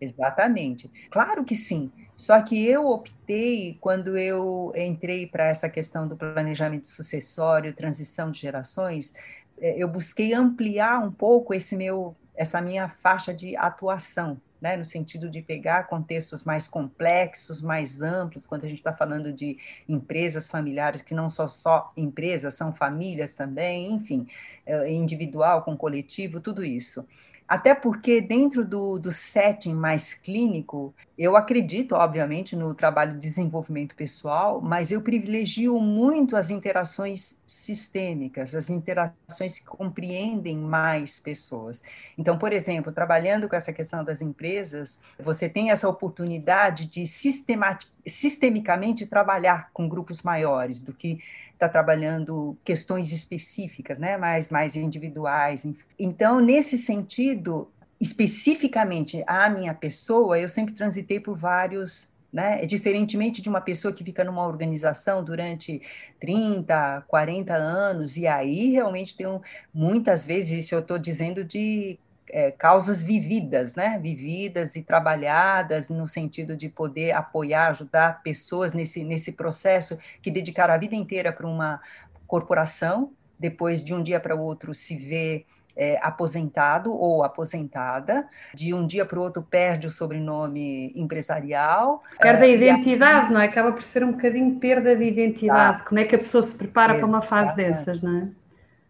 [0.00, 1.90] Exatamente, claro que sim,
[2.20, 8.38] só que eu optei, quando eu entrei para essa questão do planejamento sucessório, transição de
[8.38, 9.14] gerações,
[9.58, 14.84] é, eu busquei ampliar um pouco esse meu, essa minha faixa de atuação, né, no
[14.84, 19.56] sentido de pegar contextos mais complexos, mais amplos, quando a gente está falando de
[19.88, 24.26] empresas familiares, que não são só empresas, são famílias também, enfim,
[24.66, 27.02] é, individual com coletivo, tudo isso.
[27.50, 33.96] Até porque, dentro do, do setting mais clínico, eu acredito, obviamente, no trabalho de desenvolvimento
[33.96, 41.82] pessoal, mas eu privilegio muito as interações sistêmicas, as interações que compreendem mais pessoas.
[42.16, 49.08] Então, por exemplo, trabalhando com essa questão das empresas, você tem essa oportunidade de sistemicamente
[49.08, 51.18] trabalhar com grupos maiores do que
[51.60, 55.66] está trabalhando questões específicas, né, mais, mais individuais.
[55.98, 62.64] Então, nesse sentido, especificamente a minha pessoa, eu sempre transitei por vários né?
[62.64, 65.82] Diferentemente de uma pessoa que fica numa organização durante
[66.20, 69.40] 30, 40 anos, e aí realmente tem um,
[69.74, 71.98] muitas vezes, isso eu estou dizendo de
[72.32, 73.98] é, causas vividas, né?
[74.00, 80.74] Vividas e trabalhadas no sentido de poder apoiar, ajudar pessoas nesse, nesse processo que dedicaram
[80.74, 81.80] a vida inteira para uma
[82.26, 85.44] corporação, depois de um dia para o outro se vê
[85.76, 92.02] é, aposentado ou aposentada, de um dia para o outro perde o sobrenome empresarial.
[92.20, 93.46] Perde a é, identidade, não é?
[93.46, 95.78] Acaba por ser um bocadinho perda de identidade.
[95.78, 95.84] Tá.
[95.84, 97.00] Como é que a pessoa se prepara Exatamente.
[97.00, 98.28] para uma fase dessas, não é?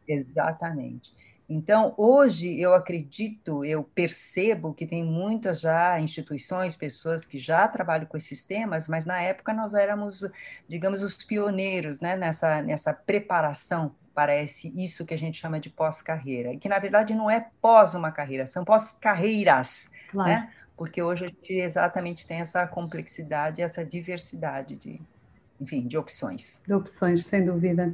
[0.09, 1.13] Exatamente.
[1.53, 8.07] Então, hoje eu acredito, eu percebo que tem muitas já instituições, pessoas que já trabalham
[8.07, 10.25] com esses temas, mas na época nós éramos,
[10.69, 15.69] digamos, os pioneiros né, nessa, nessa preparação para esse, isso que a gente chama de
[15.69, 20.31] pós-carreira, e que na verdade não é pós uma carreira, são pós-carreiras, claro.
[20.31, 20.53] né?
[20.77, 25.01] Porque hoje a gente exatamente tem essa complexidade, essa diversidade de,
[25.61, 26.63] enfim, de opções.
[26.65, 27.93] De opções, sem dúvida.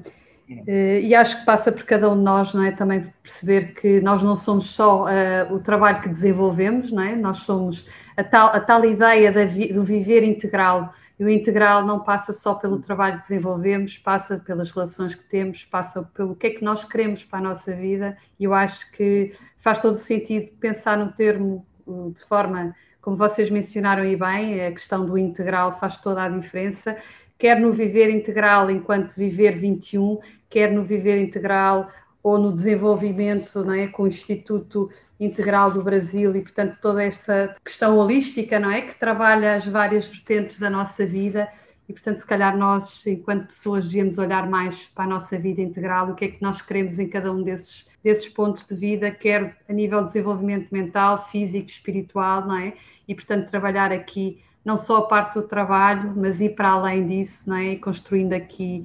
[0.66, 1.01] É.
[1.01, 2.70] E acho que passa por cada um de nós, não é?
[2.70, 7.16] Também perceber que nós não somos só uh, o trabalho que desenvolvemos, não é?
[7.16, 7.86] Nós somos
[8.16, 10.92] a tal, a tal ideia vi, do viver integral.
[11.18, 15.64] E o integral não passa só pelo trabalho que desenvolvemos, passa pelas relações que temos,
[15.64, 18.16] passa pelo que é que nós queremos para a nossa vida.
[18.38, 21.66] E eu acho que faz todo sentido pensar no termo
[22.12, 26.97] de forma, como vocês mencionaram e bem, a questão do integral faz toda a diferença
[27.39, 30.18] quer no viver integral enquanto viver 21,
[30.49, 31.91] quer no viver integral
[32.22, 37.53] ou no desenvolvimento não é, com o Instituto integral do Brasil e, portanto, toda essa
[37.64, 38.82] questão holística, não é?
[38.82, 41.49] Que trabalha as várias vertentes da nossa vida
[41.89, 46.11] e, portanto, se calhar nós, enquanto pessoas, devíamos olhar mais para a nossa vida integral,
[46.11, 49.57] o que é que nós queremos em cada um desses, desses pontos de vida, quer
[49.68, 52.74] a nível de desenvolvimento mental, físico, espiritual, não é?
[53.07, 57.49] E, portanto, trabalhar aqui não só a parte do trabalho, mas ir para além disso,
[57.49, 57.77] não é?
[57.77, 58.85] Construindo aqui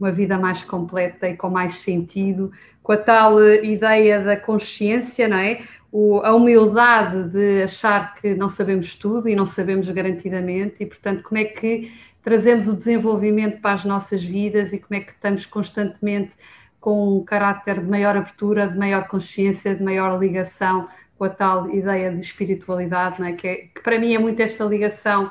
[0.00, 2.50] uma vida mais completa e com mais sentido,
[2.82, 5.58] com a tal eh, ideia da consciência, não é?
[5.92, 11.22] O, a humildade de achar que não sabemos tudo e não sabemos garantidamente, e portanto,
[11.22, 15.44] como é que trazemos o desenvolvimento para as nossas vidas e como é que estamos
[15.44, 16.36] constantemente
[16.80, 20.88] com um caráter de maior abertura, de maior consciência, de maior ligação
[21.18, 23.32] com a tal ideia de espiritualidade, é?
[23.32, 25.30] Que, é, que para mim é muito esta ligação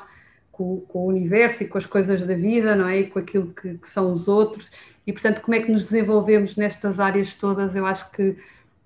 [0.52, 3.00] com, com, o universo e com as coisas da vida, não é?
[3.00, 4.70] E com aquilo que, que, são os outros.
[5.06, 7.74] E, portanto, como é que nos desenvolvemos nestas áreas todas?
[7.74, 8.36] Eu acho que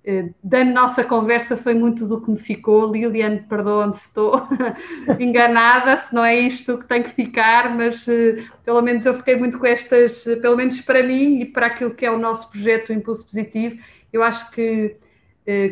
[0.05, 2.89] eh, da nossa conversa foi muito do que me ficou.
[2.89, 4.47] Liliane, perdoa-me se estou
[5.19, 9.35] enganada, se não é isto que tem que ficar, mas eh, pelo menos eu fiquei
[9.35, 12.89] muito com estas, pelo menos para mim e para aquilo que é o nosso projeto
[12.89, 13.77] o Impulso Positivo.
[14.11, 15.02] Eu acho que eh,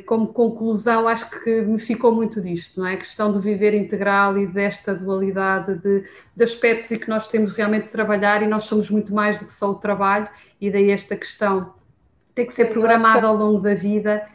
[0.06, 2.94] como conclusão, acho que me ficou muito disto, não é?
[2.94, 6.04] A questão do viver integral e desta dualidade de,
[6.36, 9.46] de aspectos e que nós temos realmente de trabalhar e nós somos muito mais do
[9.46, 10.28] que só o trabalho
[10.60, 11.74] e daí esta questão
[12.36, 14.28] tem que ser programada ao longo da vida.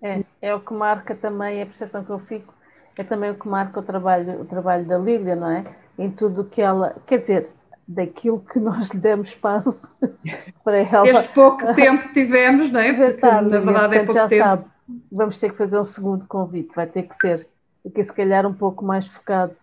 [0.00, 2.52] É, é o que marca também a percepção que eu fico,
[2.96, 5.64] é também o que marca o trabalho, o trabalho da Lília, não é?
[5.96, 7.50] Em tudo que ela, quer dizer,
[7.86, 9.90] daquilo que nós lhe demos espaço
[10.64, 11.08] para ela.
[11.08, 12.92] Este pouco tempo que tivemos, não é?
[12.92, 14.44] Porque, tá, na verdade é pouco já tempo.
[14.44, 14.64] Sabe,
[15.10, 17.46] vamos ter que fazer um segundo convite, vai ter que ser,
[17.86, 19.54] aqui se calhar um pouco mais focado,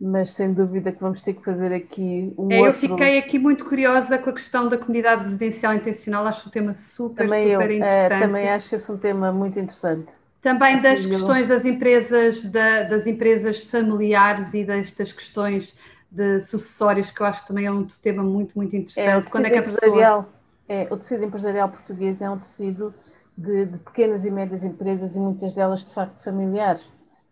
[0.00, 2.68] mas sem dúvida que vamos ter que fazer aqui um é, outro...
[2.68, 6.72] Eu fiquei aqui muito curiosa com a questão da comunidade residencial intencional, acho um tema
[6.72, 8.12] super, também super eu, interessante.
[8.12, 10.06] É, também acho esse um tema muito interessante.
[10.42, 15.76] Também das questões das empresas, da, das empresas familiares e destas questões
[16.16, 19.28] de sucessórios, que eu acho que também é um tema muito, muito interessante.
[19.28, 20.26] É, Quando é que a pessoa...
[20.68, 22.92] É, o tecido empresarial português é um tecido
[23.38, 26.90] de, de, pequenas e médias empresas e muitas delas de facto familiares.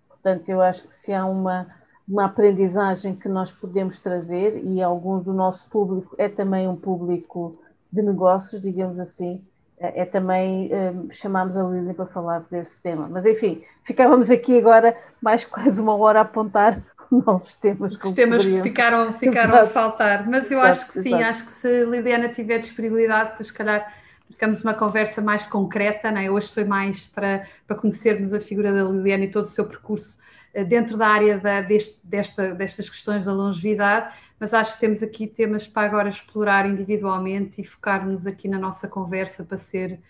[0.08, 1.66] Portanto, eu acho que se há uma,
[2.06, 7.58] uma aprendizagem que nós podemos trazer, e algum do nosso público é também um público
[7.90, 9.42] de negócios, digamos assim,
[9.78, 13.08] é, é também um, chamámos a Lília para falar desse tema.
[13.08, 16.80] Mas enfim, ficávamos aqui agora mais quase uma hora a apontar
[17.26, 17.96] novos temas.
[17.96, 20.28] Os temas que ficaram, ficaram a faltar.
[20.28, 23.92] Mas eu acho que sim, acho que se Liliana tiver disponibilidade, depois se calhar
[24.28, 26.30] ficamos uma conversa mais concreta, né?
[26.30, 30.18] hoje foi mais para, para conhecermos a figura da Liliana e todo o seu percurso
[30.52, 35.02] eh, dentro da área da, deste, desta, destas questões da longevidade, mas acho que temos
[35.02, 40.00] aqui temas para agora explorar individualmente e focarmos aqui na nossa conversa para ser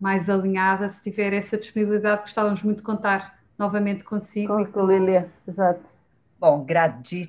[0.00, 0.88] mais alinhada.
[0.88, 4.66] Se tiver essa disponibilidade, gostávamos muito de contar novamente consigo.
[4.68, 5.97] Com, a Lilia, exato.
[6.38, 6.64] Bom,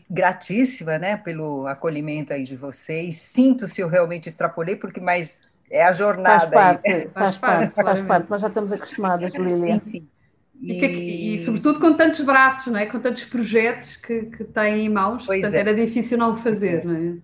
[0.09, 3.15] gratíssima né, pelo acolhimento aí de vocês.
[3.15, 5.41] Sinto se eu realmente extrapolei, porque mais
[5.71, 6.41] é a jornada.
[6.41, 7.07] Faz parte, aí.
[7.13, 8.29] Faz, faz parte, faz parte.
[8.29, 9.75] Nós já estamos acostumadas, Lília.
[9.75, 10.07] Enfim.
[10.61, 12.85] E, e, e, sobretudo com tantos braços, não é?
[12.85, 15.59] com tantos projetos que, que têm em mãos, pois portanto é.
[15.59, 16.83] era difícil não fazer.
[16.83, 17.17] Não é?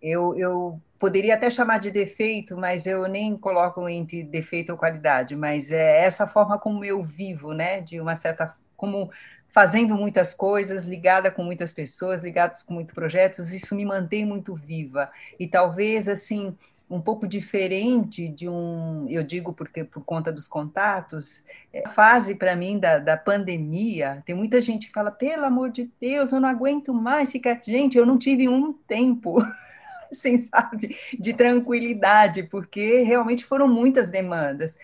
[0.00, 5.34] eu, eu poderia até chamar de defeito, mas eu nem coloco entre defeito ou qualidade,
[5.34, 7.80] mas é essa forma como eu vivo, né?
[7.80, 8.54] de uma certa.
[8.76, 9.10] como
[9.50, 14.54] fazendo muitas coisas, ligada com muitas pessoas, ligadas com muitos projetos, isso me mantém muito
[14.54, 15.10] viva.
[15.38, 16.54] E talvez, assim,
[16.90, 22.34] um pouco diferente de um, eu digo porque por conta dos contatos, é, a fase
[22.34, 26.40] para mim da, da pandemia, tem muita gente que fala, pelo amor de Deus, eu
[26.40, 27.60] não aguento mais ficar.
[27.66, 29.36] Gente, eu não tive um tempo,
[30.10, 34.78] assim, sabe, de tranquilidade, porque realmente foram muitas demandas.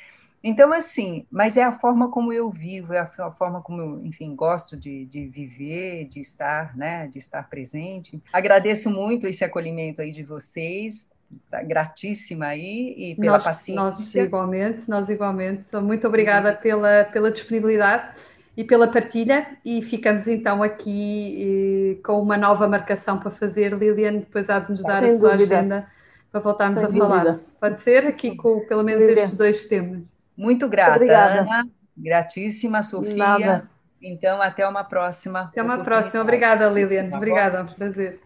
[0.46, 4.36] Então, assim, mas é a forma como eu vivo, é a forma como eu, enfim,
[4.36, 8.22] gosto de, de viver, de estar, né, de estar presente.
[8.30, 11.10] Agradeço muito esse acolhimento aí de vocês,
[11.50, 13.82] tá gratíssima aí e pela nós, paciência.
[13.82, 15.74] Nós igualmente, nós igualmente.
[15.76, 16.56] Muito obrigada uhum.
[16.56, 18.10] pela, pela disponibilidade
[18.54, 23.72] e pela partilha e ficamos então aqui eh, com uma nova marcação para fazer.
[23.72, 25.56] Liliane depois há de nos dar Sem a sua dúvida.
[25.58, 25.88] agenda
[26.30, 27.24] para voltarmos Sem a falar.
[27.24, 27.40] Dúvida.
[27.58, 28.06] Pode ser?
[28.06, 29.22] Aqui com pelo menos Liliane.
[29.22, 30.13] estes dois temas.
[30.36, 31.40] Muito grata, Obrigada.
[31.40, 31.68] Ana.
[31.96, 33.16] Gratíssima, Sofia.
[33.16, 33.70] Nada.
[34.02, 35.42] Então, até uma próxima.
[35.42, 36.22] Até uma próxima.
[36.22, 37.10] Obrigada, Liliane.
[37.10, 38.20] Tá Obrigada, é um prazer.